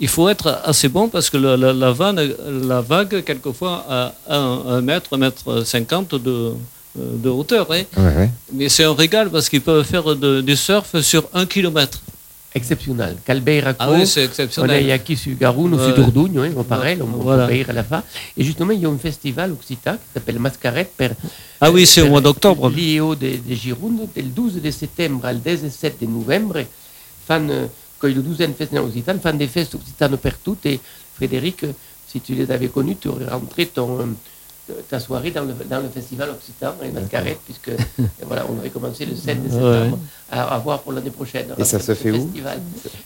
[0.00, 2.34] il faut être assez bon parce que la, la- la vanne-
[2.66, 6.52] la vague, quelquefois, a un, un mètre, un mètre cinquante de, euh,
[6.96, 7.66] de hauteur.
[7.72, 7.82] hein.
[7.96, 8.30] Ouais, ouais.
[8.52, 12.00] Mais c'est un régal parce qu'ils peuvent faire de- du surf sur un kilomètre.
[12.54, 13.16] Exceptionnel.
[13.26, 14.88] Calbeira Ah oui, c'est On exceptionnel.
[14.88, 15.84] est ici sur Garoun, Ouais.
[15.84, 17.44] sur Dordogne, hein, on parle, on, on Voilà.
[17.44, 18.02] à la fin.
[18.38, 21.10] Et justement, il y a un festival occitan qui s'appelle Mascarette per,
[21.60, 22.70] Ah oui, c'est au mois d'octobre.
[22.70, 26.60] l'IO de, de Gironde, du 12 de septembre au 17 de novembre.
[27.26, 30.56] Fan, quand le 12e festival occitan, fan des fêtes occitanes partout.
[30.64, 30.80] Et
[31.14, 31.64] Frédéric,
[32.06, 35.80] si tu les avais connus, tu aurais rentré ton, euh, ta soirée dans le, dans
[35.80, 37.70] le festival occitan, et Mascarette, puisque
[38.26, 39.98] voilà, on aurait commencé le 7 de septembre
[40.30, 41.48] à, à voir pour l'année prochaine.
[41.58, 42.30] Et ça se fait où.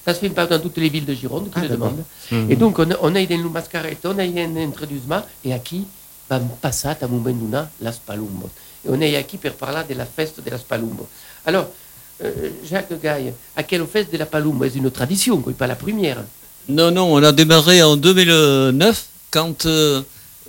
[0.04, 2.04] Ça se fait dans toutes les villes de Gironde qui Ah, le demandent.
[2.30, 2.50] Mhm.
[2.50, 5.86] Et donc, on a, on a une mascarette, on a un introduisement, et qui?
[6.30, 8.48] Va passer à moment las Palumbo.
[8.84, 11.06] Et on est ici pour parler de la fête de las Palumbo.
[11.44, 11.68] Alors,
[12.68, 16.18] Jacques Gaille, à quelle fête de la Palumbo C'est une tradition, quoi, pas la première.
[16.68, 20.02] Non, non, on a démarré en 2009 quand euh,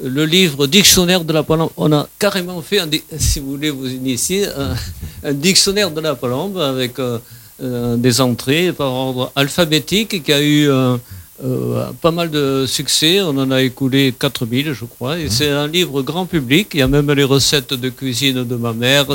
[0.04, 3.90] le livre Dictionnaire de la Palombe, on a carrément fait, un si vous voulez vous
[3.90, 4.76] initier, un,
[5.24, 7.18] un dictionnaire de la Palombe avec euh,
[7.62, 10.98] euh, des entrées par ordre alphabétique qui a eu euh,
[11.44, 13.22] euh, pas mal de succès.
[13.22, 15.20] On en a écoulé 4000, je crois.
[15.20, 16.70] Et c'est un livre grand public.
[16.74, 19.06] Il y a même les recettes de cuisine de ma mère,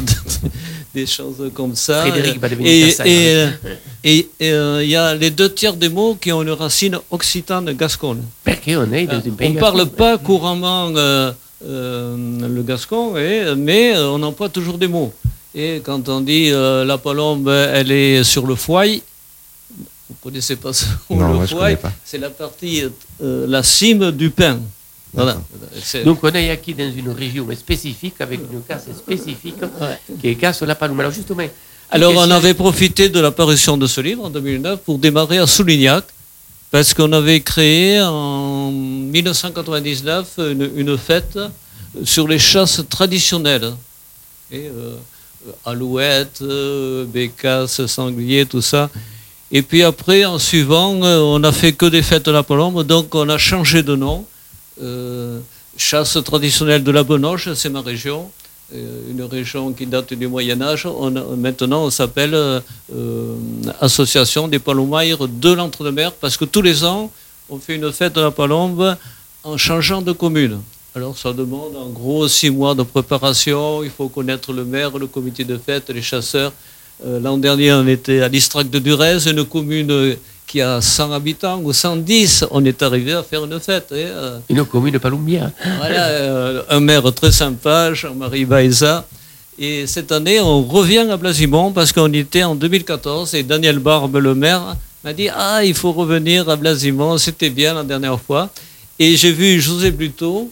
[1.01, 1.97] des choses comme ça.
[2.07, 3.05] Frédéric va devenir Et- hein.
[3.07, 3.51] euh,
[4.13, 7.73] et euh, il y a les deux tiers des mots qui ont une racine occitane
[7.83, 8.23] gasconne.
[8.45, 9.97] Parce qu'on est dans Euh, on ne parle gascon.
[10.03, 11.33] pas couramment euh,
[11.65, 12.17] euh,
[12.57, 15.13] le gascon, et- mais euh, on emploie toujours des mots.
[15.55, 20.57] Et quand on dit euh, la palombe, elle est sur le foie, vous ne connaissez
[20.57, 21.93] pas ce mot, Non, le moi, je foie, connais pas.
[22.05, 22.77] c'est la partie,
[23.23, 24.59] euh, la cime du pain.
[25.13, 25.41] Voilà.
[26.05, 29.57] Donc, on est ici dans une région spécifique, avec une casse spécifique,
[30.21, 31.01] qui est casse la Palumbo.
[31.01, 31.45] Alors, justement,
[31.91, 36.05] Alors, on avait profité de l'apparition de ce livre en 2009 pour démarrer à Soulignac,
[36.71, 41.39] parce qu'on avait créé en 1999 une, une fête
[42.05, 43.73] sur les chasses traditionnelles.
[44.51, 44.97] Et, euh,
[45.65, 48.91] alouettes, euh, bécasses, sangliers, tout ça.
[49.51, 52.85] Et puis après, en suivant, euh, on n'a fait que des fêtes de la Palombe,
[52.85, 54.27] donc on a changé de nom.
[54.81, 55.41] Euh,
[55.77, 58.31] chasse traditionnelle de la Benoche, c'est ma région
[58.75, 60.87] euh, une région qui date du Moyen Âge.
[61.39, 63.35] Maintenant, on s'appelle euh,
[63.81, 67.11] Association des palomaires de l'Entre-deux-Mers parce que tous les ans,
[67.49, 68.95] on fait une fête de la palombe
[69.43, 70.61] en changeant de commune.
[70.95, 73.83] Alors, ça demande en gros six mois de préparation.
[73.83, 76.53] Il faut connaître le maire, le comité de fête, les chasseurs.
[77.03, 80.17] L'an dernier, on était à l'Istrac de Durez, une commune
[80.49, 82.47] qui a 100 habitants ou 110.
[82.51, 83.93] On est arrivé à faire une fête.
[83.93, 85.51] et, euh, une commune palumbière.
[85.79, 89.05] voilà, euh, un maire très sympa, Jean-Marie Baeza.
[89.59, 94.17] Et cette année, on revient à Blasimont parce qu'on était en 2014 et Daniel Barbe,
[94.17, 98.51] le maire, m'a dit Ah, il faut revenir à Blasimont, c'était bien la dernière fois.
[98.99, 100.51] Et j'ai vu José Bluto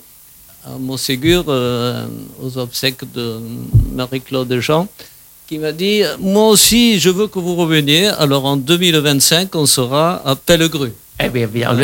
[0.66, 2.06] à Montségur, euh,
[2.42, 3.38] aux obsèques de
[3.94, 4.88] Marie-Claude Jean,
[5.46, 8.06] qui m'a dit Moi aussi, je veux que vous reveniez.
[8.06, 10.92] Alors en 2025, on sera à Pellegru.
[11.18, 11.76] Eh bien, bien.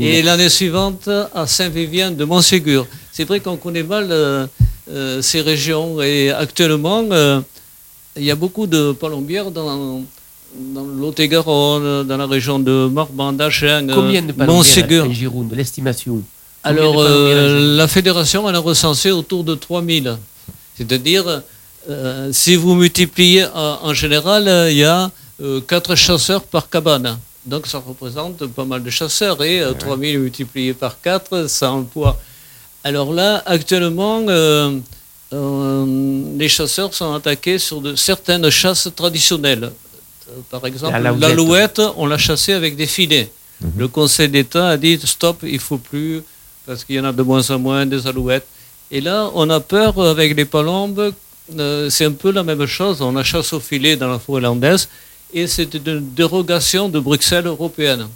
[0.00, 2.86] Et l'année suivante, à Saint-Vivien de Montségur.
[3.12, 4.46] C'est vrai qu'on connaît mal euh,
[4.88, 7.40] euh, ces régions et actuellement, euh,
[8.16, 10.02] il y a beaucoup de palombières dans,
[10.54, 15.12] dans le Lot-et-Garonne, dans la région de Morban, d'Achen, Combien de Montségur.
[15.12, 16.22] Gironde, l'estimation?
[16.62, 20.16] Alors, euh, la fédération, elle a recensé autour de 3000.
[20.76, 21.42] C'est-à-dire,
[21.88, 25.10] euh, si vous multipliez euh, en général, euh, il y a
[25.66, 27.18] 4 chasseurs par cabane.
[27.44, 29.42] Donc, ça représente pas mal de chasseurs.
[29.44, 32.18] Et euh, 3000 multiplié par 4, ça emploie.
[32.82, 34.20] Alors là, actuellement,
[35.32, 39.70] les chasseurs sont attaqués sur de, certaines chasses traditionnelles.
[40.50, 43.30] Par exemple, l'alouette, on l'a chassée avec des filets.
[43.76, 46.22] Le Conseil d'État a dit stop, il faut plus,
[46.66, 48.46] parce qu'il y en a de moins en moins des alouettes.
[48.90, 51.12] Et là, on a peur avec les palombes,
[51.58, 53.00] euh, c'est un peu la même chose.
[53.02, 54.88] On a chasse au filet dans la forêt landaise,
[55.32, 58.08] et c'est une dérogation de Bruxelles européenne.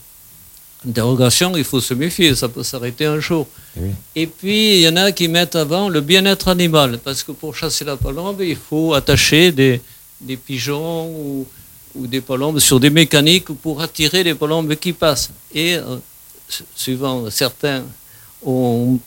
[0.85, 3.47] Une dérogation, il faut se méfier, ça peut s'arrêter un jour.
[3.77, 3.91] Eh oui.
[4.17, 7.55] Et puis, il y en a qui mettent avant le bien-être animal, parce que pour
[7.55, 9.81] chasser la palombe, il faut attacher des,
[10.21, 11.47] des pigeons ou,
[11.95, 15.31] ou des palombes sur des mécaniques pour attirer les palombes qui passent.
[15.55, 15.97] Et, euh,
[16.49, 17.83] su- suivant certains,
[18.43, 19.01] on, on- on-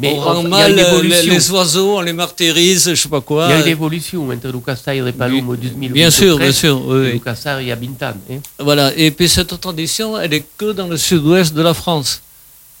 [0.00, 3.46] Mais on a mal une les, oiseaux, on les martyrise, je ne sais pas quoi.
[3.48, 6.52] Il y a une évolution entre Castaille et le Palum du 2013 Bien sûr, bien
[6.52, 6.82] sûr.
[6.86, 7.12] oui, et oui.
[7.14, 8.14] le Castaille il y a 20 ans.
[8.30, 8.38] hein.
[8.58, 12.20] Voilà, et puis cette tradition, elle est que dans le sud-ouest de la France.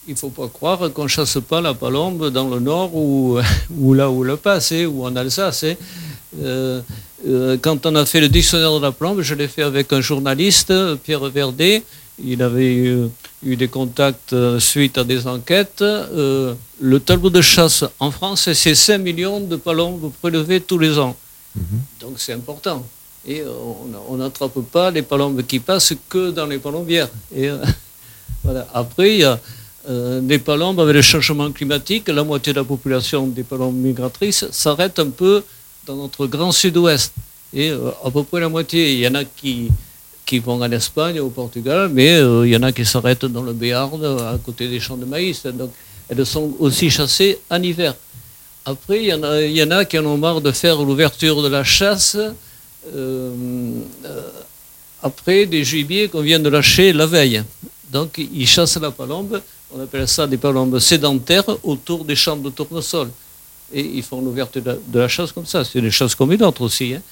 [0.06, 3.38] Il ne faut pas croire qu'on ne chasse pas la palombe dans le nord ou,
[3.78, 5.64] ou là où le passe, hein, ou en Alsace.
[5.64, 5.74] hein.
[6.42, 6.80] Euh,
[7.28, 10.00] euh, quand on a fait le dictionnaire de la plombe, je l'ai fait avec un
[10.00, 10.72] journaliste,
[11.04, 11.82] Pierre Verdet.
[12.22, 13.08] Il avait eu,
[13.44, 15.82] eu des contacts euh, suite à des enquêtes.
[15.82, 20.98] Euh, le tableau de chasse en France, c'est 5 millions de palombes prélevées tous les
[20.98, 21.16] ans.
[22.00, 22.84] Donc c'est important.
[23.26, 23.42] Et
[24.08, 27.08] on n'attrape pas les palombes qui passent que dans les palombières.
[27.34, 27.58] Et, euh,
[28.44, 28.66] voilà.
[28.74, 29.38] Après, il y a
[29.88, 32.08] euh, des palombes avec le changement climatique.
[32.08, 35.42] La moitié de la population des palombes migratrices s'arrête un peu
[35.86, 37.12] dans notre grand sud-ouest.
[37.52, 39.70] Et à peu près la moitié, il y en a qui,
[40.26, 43.42] qui vont en Espagne, au Portugal, mais euh, il y en a qui s'arrêtent dans
[43.42, 45.44] le Béarn, à côté des champs de maïs.
[45.46, 45.70] Donc,
[46.08, 47.94] elles sont aussi chassées en hiver.
[48.64, 51.64] Après, il y, y en a qui en ont marre de faire l'ouverture de la
[51.64, 52.32] chasse euh,
[52.94, 54.20] euh,
[55.02, 57.42] après des gibiers qu'on vient de lâcher la veille.
[57.92, 59.40] Donc, ils chassent la palombe,
[59.74, 63.10] on appelle ça des palombes sédentaires, autour des champs de tournesol.
[63.72, 65.64] Et ils font l'ouverture de la chasse comme ça.
[65.64, 66.94] C'est une chasse comme une autre aussi.
[66.94, 67.02] hein.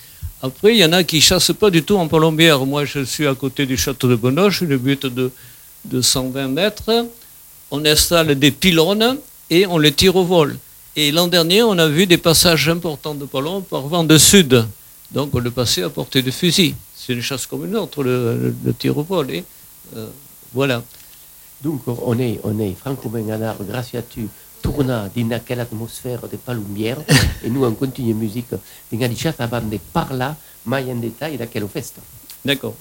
[0.42, 2.66] Après, il y en a qui chassent pas du tout en palombière.
[2.66, 5.30] Moi, je suis à côté du château de Benoche, une butte de,
[5.84, 7.06] de 120 mètres.
[7.70, 10.58] On installe des pylônes et on les tire au vol.
[10.96, 14.66] Et l'an dernier, on a vu des passages importants de palombes par vent de sud.
[15.12, 16.74] Donc, on le passait à portée de fusil.
[16.96, 19.30] C'est une chasse comme une autre, le, tir au vol.
[19.30, 19.44] Et,
[19.96, 20.08] euh,
[20.52, 20.82] voilà.
[21.62, 24.28] Donc on est, on est francomen anar graciatu
[24.62, 26.98] tornar dins aquella atmosfera de palombière
[27.44, 28.54] et nous on continue musique
[28.90, 32.00] deixat abans de parlar mai en détail d'aquella festa.
[32.44, 32.74] D'accord.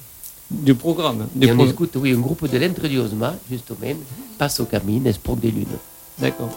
[0.49, 1.27] Du programme.
[1.33, 3.95] Du Et on pro- écoute, oui, un groupe de l'Entre Diosma, justement,
[4.37, 5.77] passe au camino, Espoc des Lunes.
[6.19, 6.51] D'accord.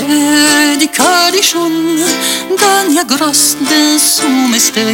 [0.00, 2.00] dedicar schon
[2.58, 4.84] dann ja gross des sumeste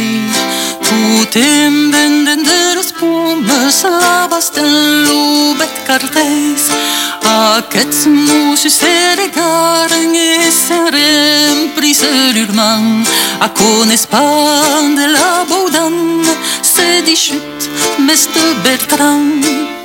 [0.91, 6.63] putem benden der spumes labas den lubet cartes.
[7.23, 10.15] A ket mus ser garen
[10.65, 13.05] serem priser urman
[13.39, 16.25] a con espan de la boudan
[16.61, 17.59] se dichut
[18.07, 19.80] mestre bertrand.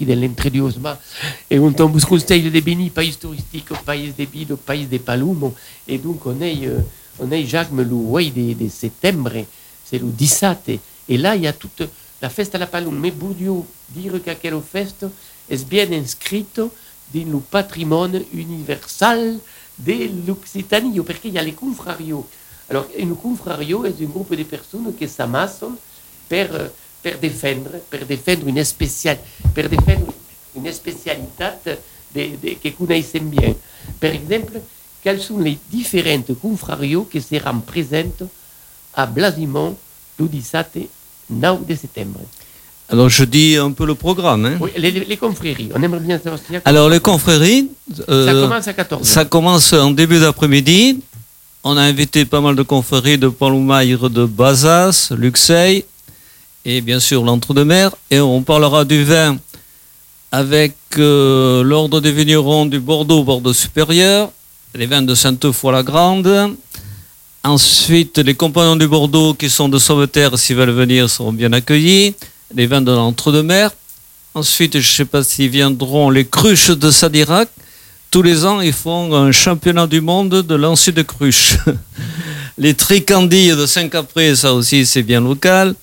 [0.00, 0.98] Autres aqui dell'Entrediosma
[1.50, 5.54] et on tombe au conseil de Béni, pays touristique, pays des Bides, pays des Palumo.
[5.86, 6.80] Et donc on est, euh,
[7.18, 9.44] on est Jacques 8 de, de septembre,
[9.84, 10.80] c'est le 17.
[11.08, 11.82] Et là, il y a toute
[12.22, 12.98] la festa alla Palum.
[12.98, 15.08] Mais Bourdieu dire que quelle festa
[15.48, 16.60] est bien inscrite
[17.12, 19.38] dans le patrimoine universal
[19.78, 22.26] de l'Occitanie, parce qu'il y a les confrarios.
[22.68, 25.64] Alors, un confrario est un groupe de personnes qui s'amassent
[26.28, 26.46] pour,
[27.06, 27.70] euh, pour défendre,
[28.08, 29.18] défendre une spécial,
[29.56, 30.12] défendre
[30.56, 31.54] une spécialité
[32.62, 33.54] que connaissent bien.
[34.00, 34.60] Par exemple,
[35.02, 38.22] quels sont les différentes confrarios qui seront présentes
[38.94, 39.76] à Blasimont
[40.18, 40.78] le 17
[41.30, 42.20] 9 de septembre?
[42.88, 44.44] Alors je dis un peu le programme.
[44.46, 44.58] hein.
[44.60, 47.70] Oui, les, les- confréries, on aimerait bien savoir a- Alors les confréries,
[48.08, 51.00] euh, ça commence à 14 ça commence en début d'après-midi.
[51.62, 55.84] On a invité pas mal de confréries de Paloumaïre, de Bazas, Luxeuil
[56.64, 57.90] et bien sûr l'Entre-deux-Mers.
[58.10, 59.38] Et on parlera du vin
[60.32, 64.30] avec euh, l'Ordre des vignerons du Bordeaux, Bordeaux supérieur,
[64.74, 66.54] les vins de Sainte-Foy-la-Grande.
[67.42, 72.14] Ensuite, les compagnons du Bordeaux qui sont de Sauveterre, s'ils veulent venir, seront bien accueillis.
[72.54, 73.70] Les vins de l'Entre-deux-Mers.
[74.34, 77.48] Ensuite, je ne sais pas s'ils viendront les cruches de Sadirac.
[78.10, 81.56] Tous les ans, ils font un championnat du monde de lancer de cruches.
[82.58, 85.74] les tricandilles de Saint-Capré, ça aussi, c'est bien local.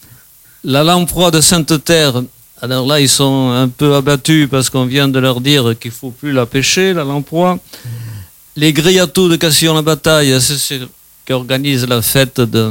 [0.70, 2.24] La lamproie de Sainte-Terre,
[2.62, 6.12] alors là, ils sont un peu abattus parce qu'on vient de leur dire qu'il faut
[6.12, 7.58] plus la pêcher, la lamproie.
[8.58, 10.90] Les grillatoux de Castillon-la-Bataille, c'est ceux
[11.26, 12.70] qui organisent la fête de,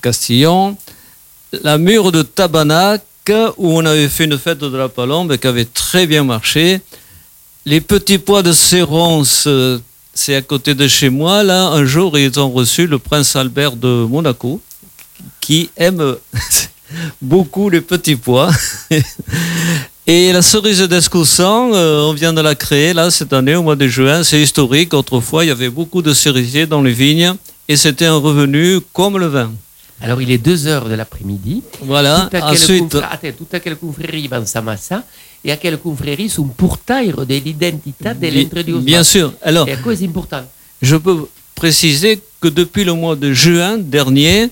[0.00, 0.76] Castillon.
[1.64, 3.02] La mure de Tabanac,
[3.56, 6.80] où on avait fait une fête de la Palombe qui avait très bien marché.
[7.64, 9.80] Les petits pois de Sérons, euh,
[10.14, 11.42] c'est à côté de chez moi.
[11.42, 14.60] Là, un jour, ils ont reçu le prince Albert de Monaco,
[15.40, 16.16] qui aime
[17.22, 18.50] beaucoup les petits pois.
[20.08, 23.74] Et la cerise d'Escoussan, euh, on vient de la créer là cette année au mois
[23.74, 24.22] de juin.
[24.22, 24.94] C'est historique.
[24.94, 27.34] Autrefois, il y avait beaucoup de cerisiers dans les vignes
[27.66, 29.50] et c'était un revenu comme le vin.
[30.00, 31.62] Alors, il est 2 heures de l'après-midi.
[31.82, 32.28] Voilà.
[32.30, 32.96] Tout Ensuite,
[33.52, 35.02] à quelle confrérie van s'amassa
[35.44, 38.82] et à quelle confrérie sont portails de l'identité de l'introduction.
[38.82, 39.32] bien sûr.
[39.42, 40.44] Alors, Et à quoi c'est important?
[40.82, 44.50] Je peux préciser que depuis le mois de juin dernier,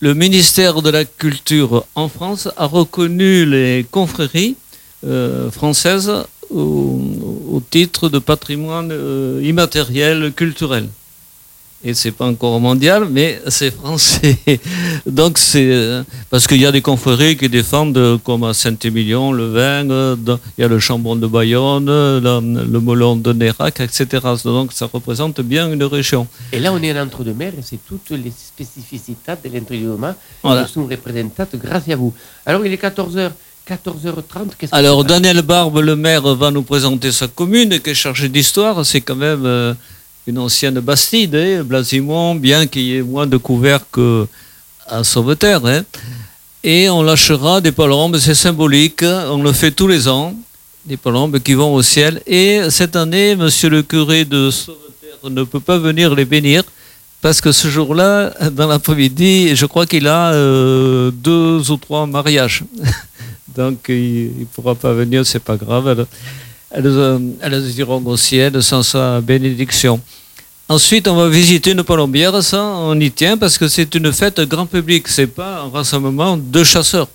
[0.00, 4.56] le ministère de la Culture en France a reconnu les confréries
[5.06, 6.10] euh, françaises
[6.50, 10.88] au, titre de patrimoine euh, immatériel culturel.
[11.82, 14.38] Et c'est pas encore mondial, mais c'est français.
[15.06, 19.46] Donc c'est parce qu'il y a des confréries qui défendent, euh, comme à Saint-Émilion, le
[19.48, 19.84] vin,
[20.58, 24.06] il y a le Chambon de Bayonne, le Melon de Nérac, etc.
[24.44, 26.26] Donc ça représente bien une région.
[26.52, 30.64] Et là, on est en entre-deux-mers et c'est toutes les spécificités de Voilà.
[30.64, 32.12] qui sont représentées grâce à vous.
[32.44, 33.30] Alors, il est 14h,
[33.66, 34.50] 14h30.
[34.58, 37.90] Qu'est-ce que Alors se passe Daniel Barbe, le maire, va nous présenter sa commune qui
[37.90, 38.84] est chargée d'histoire.
[38.84, 39.74] C'est quand même euh,
[40.26, 45.64] une ancienne bastide, hein, Blasimont, bien qu'il y ait moins de couverts qu'à Sauveterre.
[45.66, 45.82] hein.
[46.62, 50.34] Et on lâchera des palombes, c'est symbolique, on le fait tous les ans,
[50.84, 52.20] des palombes qui vont au ciel.
[52.26, 56.62] Et cette année, monsieur le curé de Sauveterre ne peut pas venir les bénir.
[57.22, 62.64] Parce que ce jour-là, dans l'après-midi, je crois qu'il a euh, deux ou trois mariages.
[63.56, 66.06] Donc il ne pourra pas venir, c'est pas grave.
[66.70, 70.00] Elles, euh, elles iront au ciel sans sa bénédiction.
[70.68, 74.40] Ensuite, on va visiter une palombière, ça, on y tient parce que c'est une fête
[74.42, 77.08] grand public, c'est pas un rassemblement de chasseurs.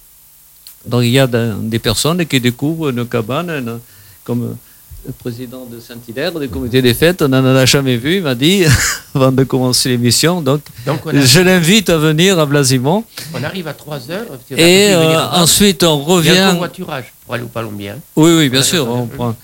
[0.86, 3.80] Donc il y a de- des personnes qui découvrent une cabane,
[4.26, 4.58] comme
[5.06, 8.34] le président de Saint-Hilaire, du comité des fêtes, on n'en a jamais vu, il m'a
[8.36, 8.64] dit,
[9.16, 10.42] avant de commencer l'émission.
[10.42, 13.04] Donc on, je l'invite à venir à Blasimont.
[13.34, 14.58] on arrive à 3h.
[14.58, 16.40] Et euh, ensuite, on Il y a revient.
[16.40, 17.94] un covoiturage pour aller au Palombier.
[18.16, 18.90] Oui, oui, bien Voilà, sûr.
[18.90, 19.36] On, prend-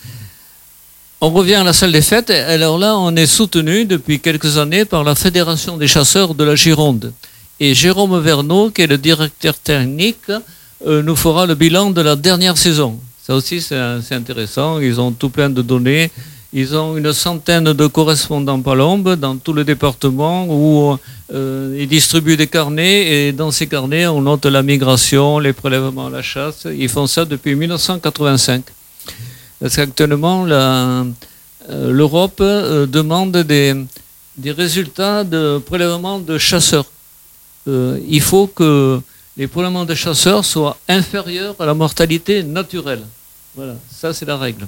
[1.22, 2.32] on revient à la salle des fêtes.
[2.32, 6.44] Et Alors là, on est soutenu depuis quelques années par la Fédération des chasseurs de
[6.44, 7.14] la Gironde.
[7.60, 10.32] Et Jérôme Verneau, qui est le directeur technique,
[10.88, 13.00] euh, nous fera le bilan de la dernière saison.
[13.24, 14.80] Ça aussi, c'est intéressant.
[14.80, 16.12] Ils ont tout plein de données.
[16.54, 20.98] Ils ont une centaine de correspondants palombes dans tout le département où
[21.34, 26.10] euh, ils distribuent des carnets et dans ces carnets, on note la migration, les prélèvements
[26.10, 26.68] la chasse.
[26.78, 28.64] Ils font ça depuis 1985.
[29.62, 31.04] Parce qu'actuellement, euh,
[31.70, 33.76] l'Europe euh, demande des,
[34.36, 36.86] des résultats de prélèvements de chasseurs.
[37.68, 39.00] Euh, il faut que
[39.42, 43.04] les prélèvements de chasseurs soient inférieurs à la mortalité naturelle.
[43.56, 44.66] Voilà, ça c'est la règle.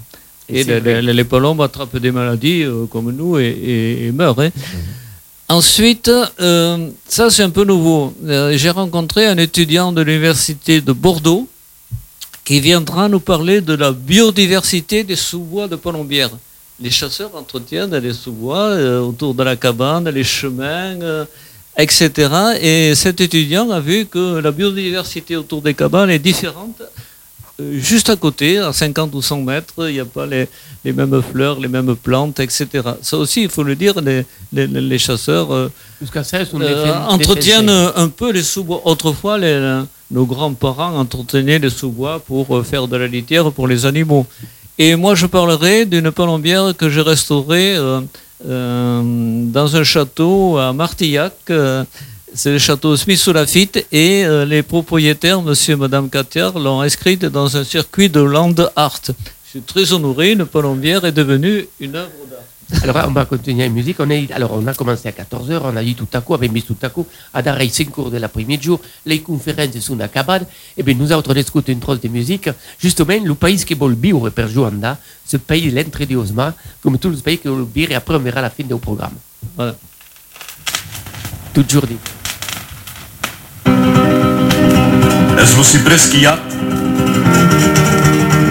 [0.50, 3.44] Et les, les- les palombes attrapent des maladies euh, comme nous et,
[3.74, 4.40] et- et meurent.
[4.46, 4.50] hein.
[5.60, 6.10] Ensuite,
[6.40, 8.02] euh, ça c'est un peu nouveau.
[8.26, 11.48] Euh, J'ai rencontré un étudiant de l'université de Bordeaux
[12.44, 16.32] qui viendra nous parler de la biodiversité des sous-bois de Colombière.
[16.80, 18.70] Les chasseurs entretiennent les sous-bois
[19.10, 20.96] autour de la cabane, les chemins,
[21.78, 22.10] etc.
[22.62, 26.82] Et cet étudiant a vu que la biodiversité autour des cabanes est différente.
[27.60, 30.48] euh, Juste à côté, à 50 ou 100 mètres, il n'y a pas les,
[30.84, 32.68] les mêmes fleurs, les mêmes plantes, etc.
[33.02, 35.70] Ça aussi, il faut le dire, les, les- les chasseurs euh,
[36.68, 38.82] euh, entretiennent un peu les sous-bois.
[38.86, 43.86] Autrefois, les- nos grands-parents entretenaient les sous-bois pour euh, faire de la litière pour les
[43.86, 44.26] animaux.
[44.80, 48.02] Et moi, je parlerai d'une palombière que j'ai restaurée euh, euh,
[48.44, 51.34] dans un château à Martillac.
[51.50, 51.84] euh,
[52.36, 56.82] c'est le château Smith sous Lafitte et euh, les propriétaires, monsieur et madame Catiard, l'ont
[56.82, 59.02] inscrite dans un circuit de land art.
[59.46, 62.40] Je suis très honoré, une palombière est devenue une œuvre d'art.
[62.82, 63.98] Alors, on va continuer la musique.
[64.00, 66.64] On alors, on a commencé à 14h, on a dit tout à coup, avec mis
[66.64, 68.70] tout à coup, à darei 5 cours de l'après-midi,
[69.06, 70.46] les conférences sont acabées.
[70.76, 72.50] Et bien, nous autres, on écoute une trosse de musique.
[72.80, 77.12] Justement, le pays qui veut vivre per Joanda, ce pays, l'entrée de Osma, comme tous
[77.12, 79.14] les pays qui veulent vivre, et après, on verra la fin du programme.
[79.56, 79.76] Voilà.
[81.54, 81.98] Toujours dit.
[85.44, 86.40] Es lo cipresquiat,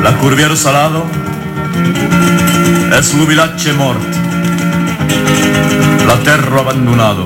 [0.03, 1.05] la curvier salado,
[2.99, 3.99] es lo vilatge mort,
[6.07, 7.25] la terra abandonado.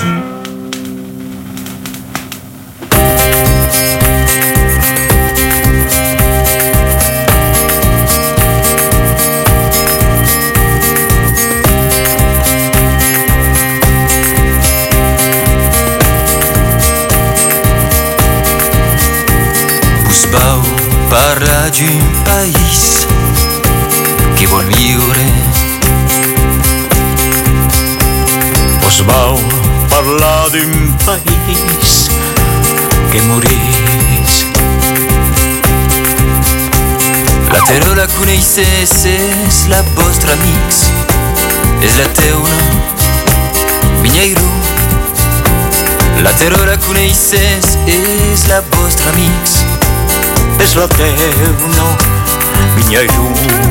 [20.08, 20.62] Us vau
[21.10, 22.05] parlar d'un país
[24.46, 25.26] que vol viure.
[28.86, 29.38] Us vau
[29.90, 32.10] parlar d'un país
[33.12, 34.46] que morís.
[37.52, 40.82] La terra la coneixes, és la vostra amics,
[41.82, 42.56] és la teua,
[44.02, 44.50] vinyeiro.
[46.22, 49.62] La terra la coneixes, és la vostra amics,
[50.60, 51.88] és la teua,
[52.76, 53.65] vinyeiro.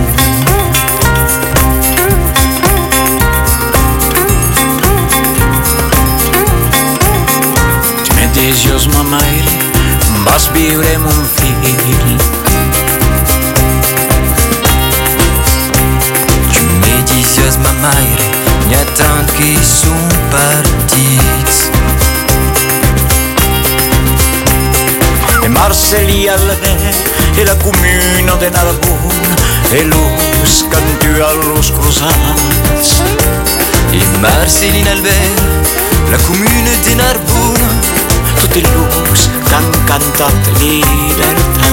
[8.56, 9.44] Tu me dizies, ma mare,
[10.24, 12.18] vas viure un fill.
[16.54, 18.30] Tu me dizies, ma mare,
[18.68, 21.70] n'hi ha tant que són partits.
[25.44, 26.76] E Marcelli Alve
[27.36, 29.36] e la comuna de Narbona
[29.72, 33.02] e los cantu a los cruzats.
[33.92, 35.20] E Marcelli Alve,
[36.10, 37.85] la comuna de Narbona,
[38.48, 41.68] tutti los che han cantato libertà.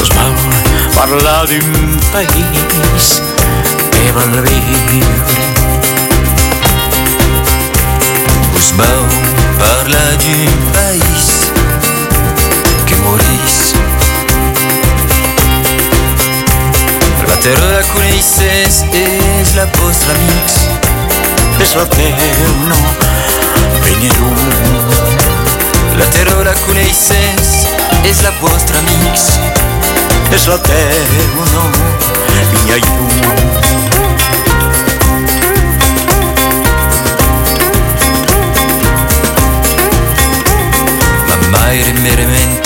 [0.00, 0.34] Us vau
[0.94, 3.22] parlar d'un país
[3.90, 5.44] que vol viure.
[8.56, 9.04] Us vau
[9.58, 11.05] parlar d'un país
[17.26, 20.56] La terra coneixes, és la vostra amics,
[21.62, 21.84] és la
[22.66, 22.78] no,
[23.84, 24.32] venirú.
[25.96, 27.52] La terra coneixes,
[28.02, 29.30] és la vostra amics,
[30.34, 30.58] és la
[31.54, 31.64] no,
[32.50, 32.86] vinya i
[41.30, 41.36] Ma
[42.02, 42.65] mare mi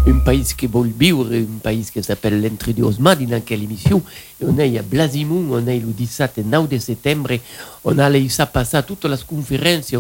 [0.08, 4.04] Un pays qui veut vivre, un pays qui s'appelle l'entrée de Osma, dans quelle émission.
[4.40, 7.40] Et on est à Blasimon, on est le 17 et 9 de septembre.
[7.84, 9.96] On a laissé passer toutes les conférences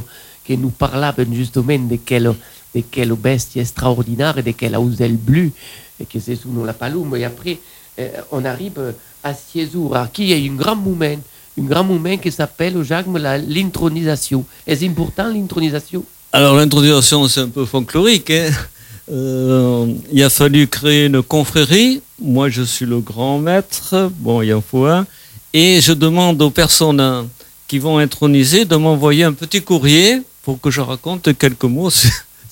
[0.45, 2.34] qui nous parlaient justement de quelle,
[2.76, 5.52] de quelle bestie extraordinaire, de quelle auselle bleue,
[6.00, 7.16] et que c'est sous la palume.
[7.16, 7.58] Et après,
[8.00, 11.06] euh, on arrive à Ciesura, qui est un grand moment,
[11.58, 14.44] un grand moment qui s'appelle, Jacques, la- l'intronisation.
[14.68, 16.04] Est-ce important l'intronisation?
[16.34, 18.30] Alors l'intronisation, c'est un peu folklorique.
[18.30, 18.50] hein.
[19.12, 22.02] Euh, il a fallu créer une confrérie.
[22.20, 24.12] Moi, je suis le grand maître.
[24.18, 25.06] Bon, il en faut un.
[25.54, 27.28] Et je demande aux personnes hein,
[27.68, 31.92] qui vont introniser de m'envoyer un petit courrier pour que je raconte quelques mots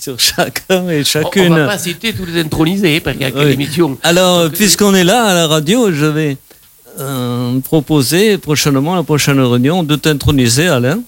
[0.03, 1.53] sur chacun et On- On chacune.
[1.53, 3.51] ne va pas citer tous les intronisés, parce qu'il y a Oui.
[3.53, 3.97] émission.
[4.03, 6.37] Alors, puisqu'on est là à la radio, je vais
[6.99, 10.99] euh, proposer prochainement, à la prochaine réunion, de t'introniser, Alain.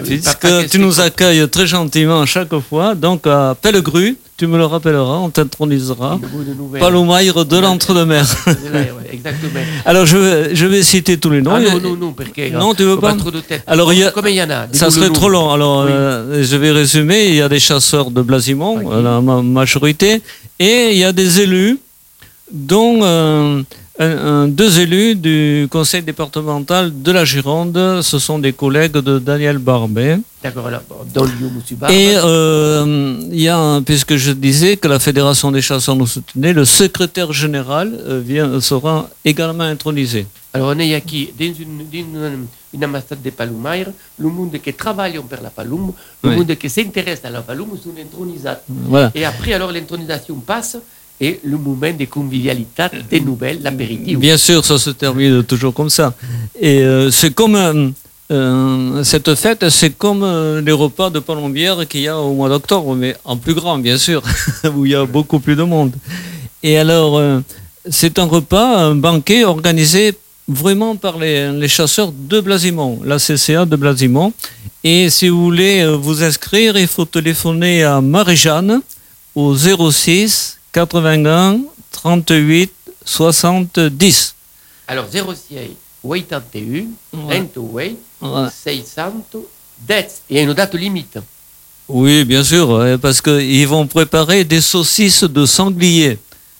[0.00, 4.58] Oui, Puisque tu nous accueilles très gentiment à chaque fois, donc à Pellegru, tu me
[4.58, 6.18] le rappelleras, on t'intronisera.
[6.78, 7.56] Palomaire de
[8.04, 9.60] ouais, Exactement.
[9.86, 11.52] Alors je vais, je vais citer tous les noms.
[11.54, 12.50] Ah non, non, non, parce que.
[12.52, 13.62] Non, tu veux pas trop de tête.
[13.66, 15.50] Alors, il y a- Combien il y en a Ça serait trop long.
[15.52, 15.90] Alors Oui.
[15.90, 17.28] euh, je vais résumer.
[17.28, 18.92] Il y a des chasseurs de Blasimont, Ok.
[18.92, 20.20] euh, la ma- majorité,
[20.58, 21.78] et il y a des élus,
[22.52, 23.62] dont euh,
[23.98, 28.00] un- deux élus du conseil départemental de la Gironde.
[28.02, 30.18] Ce sont des collègues de Daniel Barbet.
[30.42, 30.68] D'accord.
[31.90, 36.52] Et euh, il y a, puisque je disais que la Fédération des chasseurs nous soutenait,
[36.52, 40.26] le secrétaire général euh, vient, sera également intronisé.
[40.54, 43.88] Alors, on est ici dans une, une, une ambassade de Palumaire,
[44.18, 45.92] le monde qui travaille pour la Palum,
[46.22, 46.36] le Oui.
[46.36, 48.48] monde qui s'intéresse à la Palum sont intronisés.
[48.68, 49.10] Voilà.
[49.14, 50.78] Et après, alors, l'intronisation passe
[51.20, 54.18] et le moment de convivialité, des nouvelles, l'apéritif.
[54.18, 56.14] Bien sûr, ça se termine toujours comme ça.
[56.60, 57.88] Et euh, c'est comme euh,
[58.30, 62.48] euh, cette fête, c'est comme euh, les repas de palombière qu'il y a au mois
[62.48, 64.22] d'octobre, mais en plus grand, bien sûr,
[64.74, 65.92] où il y a beaucoup plus de monde.
[66.62, 67.20] Et alors,
[67.88, 70.14] c'est un repas, un banquet organisé
[70.48, 74.32] vraiment par les, les chasseurs de Blasimont, la CCA de Blasimont.
[74.82, 78.80] Et si vous voulez vous inscrire, il faut téléphoner à Marie-Jeanne
[79.34, 81.60] au 06 81
[81.90, 82.70] 38
[83.02, 84.34] 70.
[84.86, 85.56] Alors, 06,
[86.04, 87.38] 81, Ouais.
[87.40, 88.48] 28, Ouais.
[88.52, 89.24] 600,
[89.88, 90.20] date.
[90.28, 91.18] Il y a une date limite.
[91.88, 96.18] Oui, bien sûr, ouais, parce qu'ils vont préparer des saucisses de sanglier.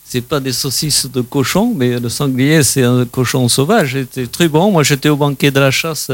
[0.09, 3.93] C'est pas des saucisses de cochon, mais le sanglier, c'est un cochon sauvage.
[3.93, 4.71] C'était très bon.
[4.71, 6.11] Moi, j'étais au banquet de la chasse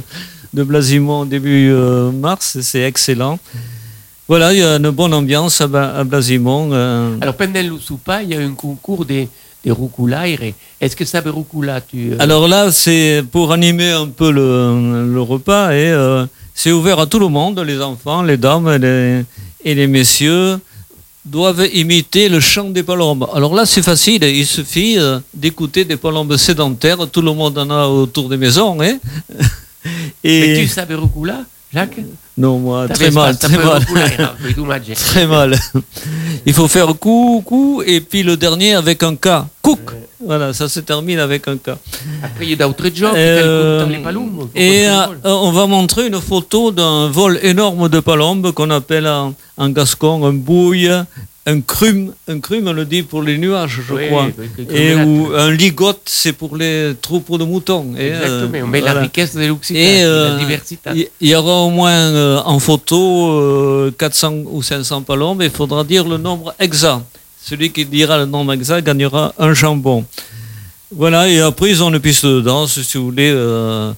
[0.53, 2.59] de Blasimont début euh, mars.
[2.63, 3.39] C'est excellent.
[4.29, 6.71] Voilà, il y a une bonne ambiance à, Blasimont.
[6.73, 7.17] euh.
[7.21, 9.29] Alors, pendant soupa, il y a un concours des,
[9.65, 10.39] des roucoulaires.
[10.81, 15.07] Est-ce que ça veut roucoula tu, euh, Alors là, c'est pour animer un peu le,
[15.13, 18.79] le repas et euh, c'est ouvert à tout le monde, les enfants, les dames et
[18.79, 19.25] les,
[19.65, 20.59] et les messieurs
[21.25, 23.29] doivent imiter le chant des palombes.
[23.35, 27.71] Alors là, c'est facile, il suffit euh, d'écouter des palombes sédentaires, tout le monde en
[27.71, 28.81] a autour des maisons.
[28.83, 28.99] Hein
[30.25, 31.41] Mais et tu savais roucoula,
[31.75, 32.01] Jacques
[32.39, 33.83] non, moi, très mal, très mal.
[34.19, 34.31] hein.
[34.95, 35.55] Très mal.
[36.47, 39.29] Il faut faire coup, coup, et puis le dernier avec un K.
[39.61, 39.93] Cook.
[40.25, 41.71] Voilà, ça se termine avec un K.
[42.23, 43.85] Après, il y a d'autres jobs, Euh,
[44.55, 49.35] et euh, on va montrer une photo d'un vol énorme de palombes qu'on appelle en,
[49.59, 50.91] en gascon un bouille,
[51.47, 52.13] un crume.
[52.29, 54.29] Un crume, on le dit pour les nuages, je Oui, crois.
[54.39, 57.95] oui, Et où un ligote, c'est pour les troupeaux de moutons.
[57.97, 61.11] Et, euh, Exactement, on met la richesse de l'Occitanie, Et la euh, diversité.
[61.21, 65.43] il y aura au moins euh, en photo euh, 400 ou 500 palombes.
[65.43, 67.03] Il faudra dire le nombre exact.
[67.45, 70.05] Celui qui dira le nombre exact gagnera un jambon.
[70.95, 73.93] Voilà, et après, ils ont une piste de danse, si vous voulez euh,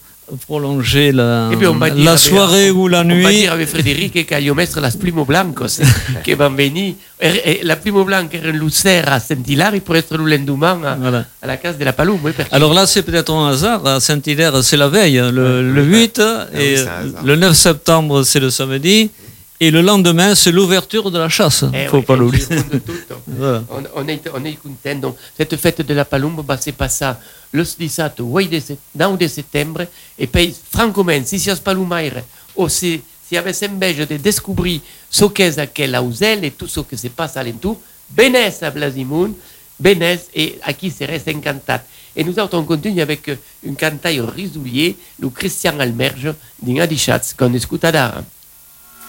[0.47, 1.51] prolonger la,
[1.97, 3.27] la soirée ou la On va nuit.
[3.41, 5.81] dire avec Frédéric et Caio Mestre las Plumo Blancos,
[6.25, 6.95] qui vont venir.
[7.20, 10.81] Et- et La Plumo Blanca era un lucère à Saint-Hilaire, il pourrait être le lendemain
[10.85, 11.25] à, Voilà.
[11.43, 12.20] à la case de la Paloume.
[12.25, 13.87] Oui, que- Alors là, c'est peut-être un hasard.
[13.87, 17.25] À Saint-Hilaire, c'est la veille, le, le 8, Ah oui, et hasard.
[17.25, 19.11] le 9 septembre, c'est le samedi,
[19.61, 21.65] et le lendemain, c'est l'ouverture de la chasse.
[21.73, 22.45] Eh faut oui, pas on l'oublier.
[23.27, 23.65] Voilà.
[23.71, 24.95] On, on est, on est content.
[24.97, 27.19] Donc, cette fête de la Palumba, bah, c'est pas ça.
[27.53, 29.83] Le 17, 8 de, set- 9 de settembre.
[30.19, 32.23] Et puis, franchement, si sias Palumaire,
[32.57, 34.81] ou si, si avesse envie de découvrir
[35.11, 37.81] ce qu'est aquel Ausel et tout ce qui se passe alentour,
[38.11, 39.33] benès à Blasimoun,
[39.79, 41.83] benès, et à qui serait encantat.
[42.17, 46.33] Et nous autres, on continue avec euh, une cantaille risoulier, le Christian Almerge,
[46.63, 48.23] d'Ingadichatz, qu'on écoute à Dara.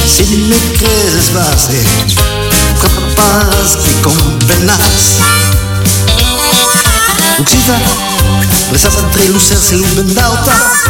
[0.08, 1.84] Si me crees base
[2.80, 5.20] Capaz que convenas
[7.38, 8.15] Oxida
[8.70, 10.86] Presas entre luces e luz d'alta.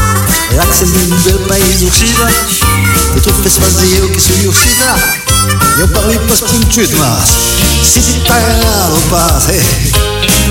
[0.51, 0.91] E l'accent
[1.25, 2.29] del país oxida
[3.15, 4.95] E tu fes pas dir que soy oxida
[5.79, 7.29] Eu parli pas punxut mas
[7.83, 9.47] Si t'agrada pas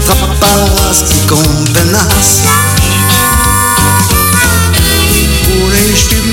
[0.04, 2.26] Trapaparàs que convenas
[5.54, 5.78] Una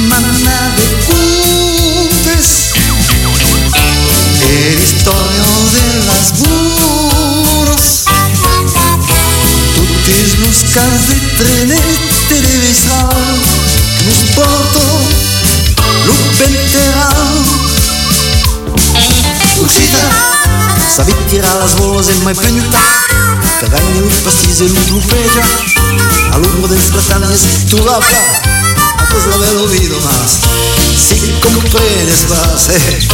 [0.09, 2.73] mana de cuntes
[4.49, 6.60] El historia de las
[10.11, 13.09] Tutti los cas de trenet televisal
[13.97, 14.79] Que nos porto
[16.05, 17.45] lo penteral
[19.61, 20.09] Oxida
[20.95, 22.81] Sabit tirar les boles en mai penta
[23.59, 25.45] Que ganyen un pastís en un grupeja
[26.33, 28.21] A l'humo dels platanes tu l'apa
[28.99, 30.39] A pues la del oído más.
[30.95, 33.07] Si comprendes más eh,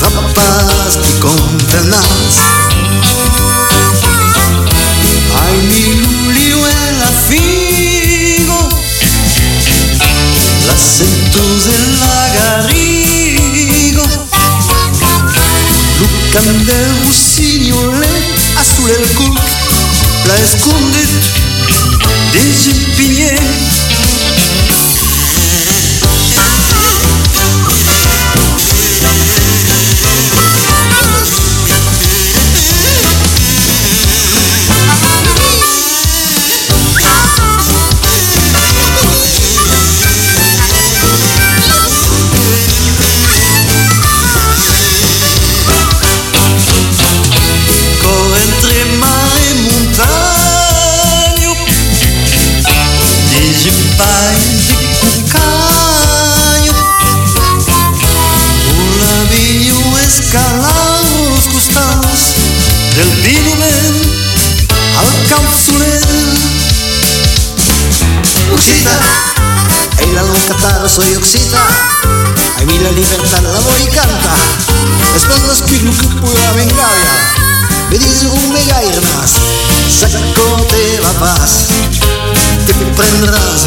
[0.00, 2.38] Rapaz que contenas.
[5.40, 6.07] Ay mi
[10.68, 14.02] Las centus en la garrigo
[15.98, 18.06] Lucan del rossignole
[18.56, 19.38] a sul el cuc
[20.26, 21.08] la escondit
[22.32, 23.87] des impigners
[75.88, 76.88] Después los que no que pueda vengar
[77.90, 79.32] me dice un mega irnas
[79.88, 81.68] Saco te la paz
[82.66, 83.66] Te prendrás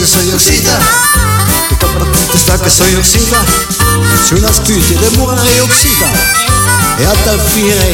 [0.00, 0.78] dices soy oxida
[1.68, 3.38] Que contestar que soy oxida
[4.96, 6.08] de oxida
[6.98, 7.06] E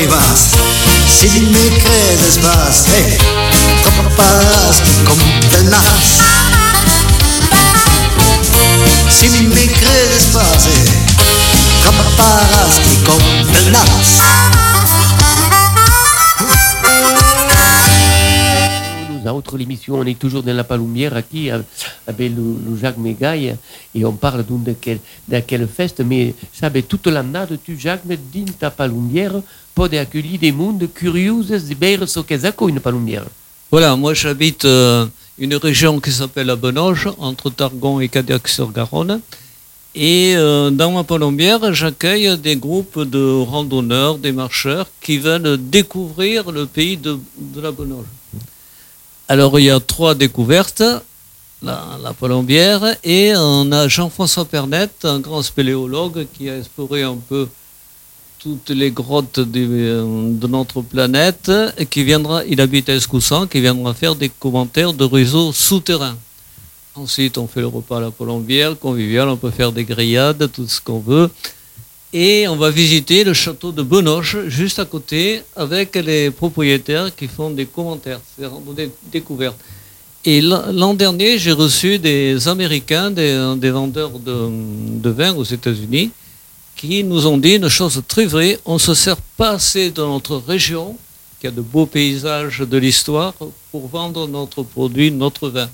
[0.06, 0.52] vas
[1.08, 3.18] Si me crees vas Eh,
[3.82, 5.10] traparás que
[9.10, 10.88] Si me crees vas Eh,
[11.82, 11.90] que
[19.26, 21.66] à autre l'émission, on est toujours dans la Palombière aquí avec
[22.18, 23.56] le, Jacques Mégaille
[23.94, 24.98] et on parle d'un de quel,
[25.28, 29.34] de mais sabe, toute l'année, tu Jacques, dans ta Palombière,
[29.74, 33.24] pour accueillir des mondes curieux de ver ce qu'est une Palombière.
[33.70, 35.06] Voilà, moi j'habite euh,
[35.38, 39.20] une région qui s'appelle la Benoge, entre Targon et Cadillac-sur-Garonne.
[39.98, 46.52] Et euh, dans ma palombière, j'accueille des groupes de randonneurs, des marcheurs qui veulent découvrir
[46.52, 48.04] le pays de, de la Benoge.
[49.28, 50.84] Alors il y a trois découvertes,
[51.62, 57.16] la, la palombière, et on a Jean-François Pernet, un grand spéléologue qui a exploré un
[57.16, 57.48] peu
[58.38, 63.60] toutes les grottes de, de notre planète, et qui viendra, il habite à Escoussan, qui
[63.60, 66.16] viendra faire des commentaires de réseaux souterrains.
[66.94, 70.66] Ensuite, on fait le repas à la Colombière, convivial, on peut faire des grillades, tout
[70.68, 71.30] ce qu'on veut.
[72.12, 77.26] Et on va visiter le château de Benoche, juste à côté, avec les propriétaires qui
[77.26, 79.58] font des commentaires, c'est des découvertes.
[80.28, 84.50] Et l'an dernier, j'ai reçu des Américains, des, des vendeurs de,
[85.00, 86.10] de vin aux États-Unis,
[86.74, 90.36] qui nous ont dit une chose très vraie, on se sert pas assez de notre
[90.38, 90.96] région,
[91.40, 93.34] qui a de beaux paysages de l'histoire,
[93.70, 95.70] pour vendre notre produit, notre vin.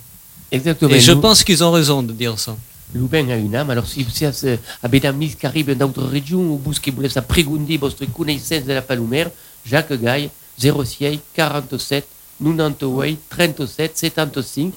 [0.51, 0.95] Exactement.
[0.95, 2.55] Et je pense qu'ils ont raison de dire ça.
[2.95, 6.61] Louvain a une âme, alors si vous avez des amis qui arrivent d'autres régions ou
[6.63, 9.31] vous qui voulez prégunter votre connaissance de la Palomère,
[9.65, 10.29] Jacques Gaille,
[10.59, 12.07] 06 47
[12.43, 14.71] 98 37 75.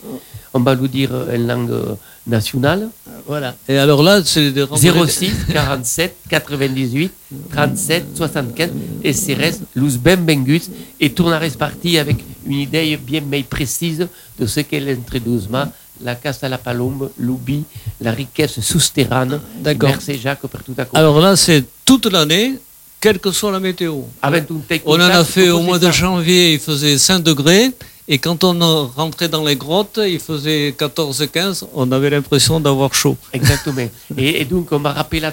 [0.54, 1.96] On va le dire en langue euh,
[2.28, 2.90] nationale.
[3.28, 3.56] Voilà.
[3.68, 7.12] Et alors là, c'est des randonnées- 06 47 98
[7.52, 8.70] 37 75
[9.04, 14.08] et c'est reste luz ben bengus et tournares parti avec une idée bien mais précise
[14.40, 15.66] de ce qu'est l'introduisement
[16.04, 17.64] la casse à la palombe, l'oubli,
[18.02, 19.40] la richesse souterraine.
[19.60, 19.90] D'accord.
[19.90, 20.96] Merci Jacques pour tout à coup.
[20.98, 22.60] Alors là, c'est toute l'année,
[23.06, 23.98] quelle que soit la météo.
[24.20, 27.70] Avec un take On en a fait au mois de janvier, il faisait 5 degrés.
[28.08, 31.66] Et quand on a rentré dans les grottes, il faisait 14-15.
[31.76, 33.16] On avait l'impression d'avoir chaud.
[33.32, 33.88] Exactement.
[34.18, 35.32] et, et donc, on m'a rappelé là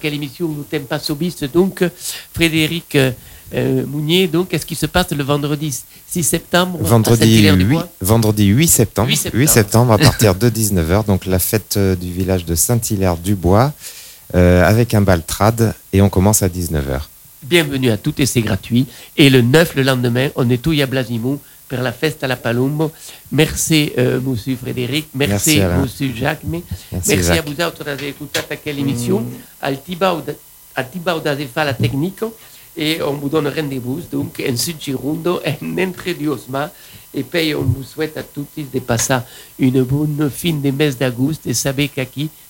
[0.00, 1.44] quelle émission nous t'aime pas sobiste.
[1.52, 1.82] Donc,
[2.32, 3.10] Frédéric euh,
[3.52, 5.76] euh, Mounier, donc, qu'est-ce qui se passe le vendredi
[6.08, 6.78] 6 septembre?
[6.80, 9.48] À Vendredi Saint-Hilaire-du-Bois 8, vendredi 8 septembre, 8 8 septembre.
[9.48, 9.92] septembre.
[9.92, 13.72] à partir de 19h, donc la fête euh, du village de Saint-Hilaire-du-Bois
[14.34, 17.00] euh, avec un baltrade et on commence à 19h.
[17.42, 18.86] Bienvenue à toutes et c'est gratuit.
[19.16, 22.36] Et le 9, le lendemain, on est tous à Blasimou pour la fête à la
[22.36, 22.90] Palombo.
[23.30, 25.08] Merci, euh, monsieur Frédéric.
[25.14, 26.42] Merci, monsieur Jacques.
[26.44, 29.24] Merci, à vous autres d'avoir écouté quelle émission.
[29.60, 30.22] Al Tibau
[31.54, 32.20] faire la technique.
[32.76, 36.70] Et on vous donne rendez-vous donc en Suchirundo, en Entrediosma.
[37.12, 39.16] Et puis on vous souhaite à tous de passer
[39.58, 42.47] une bonne fin de mes d'août et savez qu'aquí fa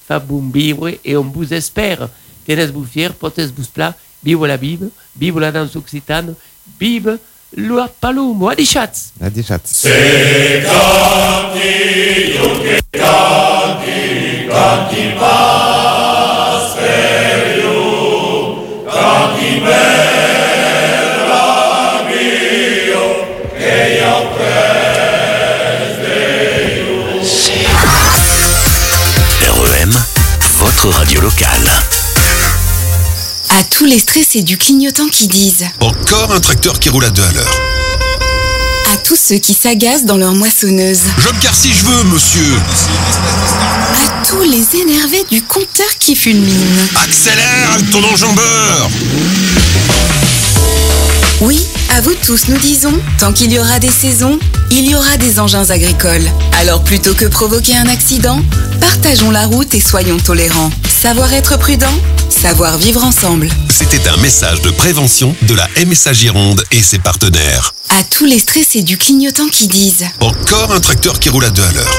[0.52, 2.09] vivre et on vous espère.
[2.46, 3.94] Tenez-vous fiers, portez-vous plat,
[4.24, 4.88] vive la Bible,
[5.18, 6.34] vive la danse occitane,
[6.80, 7.18] vive
[7.56, 8.48] le Palombo.
[8.48, 9.12] Adi chats!
[9.20, 9.59] À des chats.
[9.84, 10.98] REM,
[30.89, 31.70] votre radio locale.
[33.51, 37.22] À tous les stressés du clignotant qui disent, Encore un tracteur qui roule à deux
[37.22, 37.61] à l'heure.
[38.95, 42.55] à tous ceux qui s'agacent dans leur moissonneuse, Je me si je veux, monsieur.
[42.55, 46.89] à tous les énervés du compteur qui fulmine.
[46.97, 48.89] Accélère avec ton enjambeur.
[51.43, 51.66] Oui,
[51.99, 54.38] à vous tous nous disons, tant qu'il y aura des saisons,
[54.70, 56.22] il y aura des engins agricoles.
[56.61, 58.40] Alors plutôt que provoquer un accident,
[58.80, 60.70] partageons la route et soyons tolérants.
[61.03, 61.92] Savoir être prudent,
[62.28, 63.49] savoir vivre ensemble.
[63.68, 67.74] C'était un message de prévention de la MSA Gironde et ses partenaires.
[67.88, 71.64] À tous les stressés du clignotant qui disent, Encore un tracteur qui roule à deux
[71.64, 71.96] à l'heure.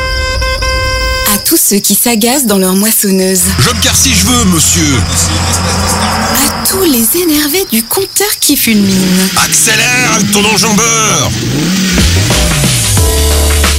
[1.33, 4.95] À tous ceux qui s'agacent dans leur moissonneuse, Je me si je veux, monsieur.
[6.35, 9.29] à tous les énervés du compteur qui fulmine.
[9.37, 11.29] Accélère avec ton enjambeur.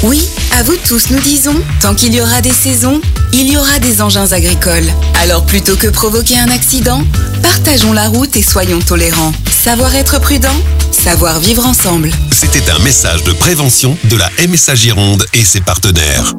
[0.03, 0.23] Oui,
[0.59, 3.01] à vous tous nous disons, tant qu'il y aura des saisons,
[3.33, 4.91] il y aura des engins agricoles.
[5.21, 7.03] Alors plutôt que provoquer un accident,
[7.43, 9.33] partageons la route et soyons tolérants.
[9.65, 10.57] Savoir être prudent,
[10.93, 12.11] savoir vivre ensemble.
[12.33, 16.33] C'était un message de prévention de la MSA Gironde et ses partenaires.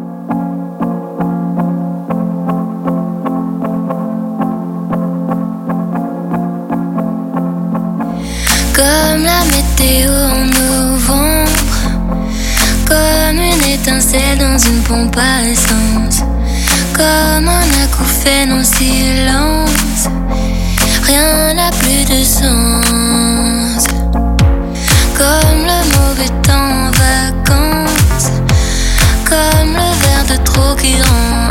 [9.91, 11.81] En novembre,
[12.87, 16.23] comme une étincelle dans une pompe à essence,
[16.93, 20.07] comme un acouphène en silence,
[21.03, 23.85] rien n'a plus de sens.
[25.17, 28.31] Comme le mauvais temps en vacances,
[29.25, 31.50] comme le verre de trop qui rend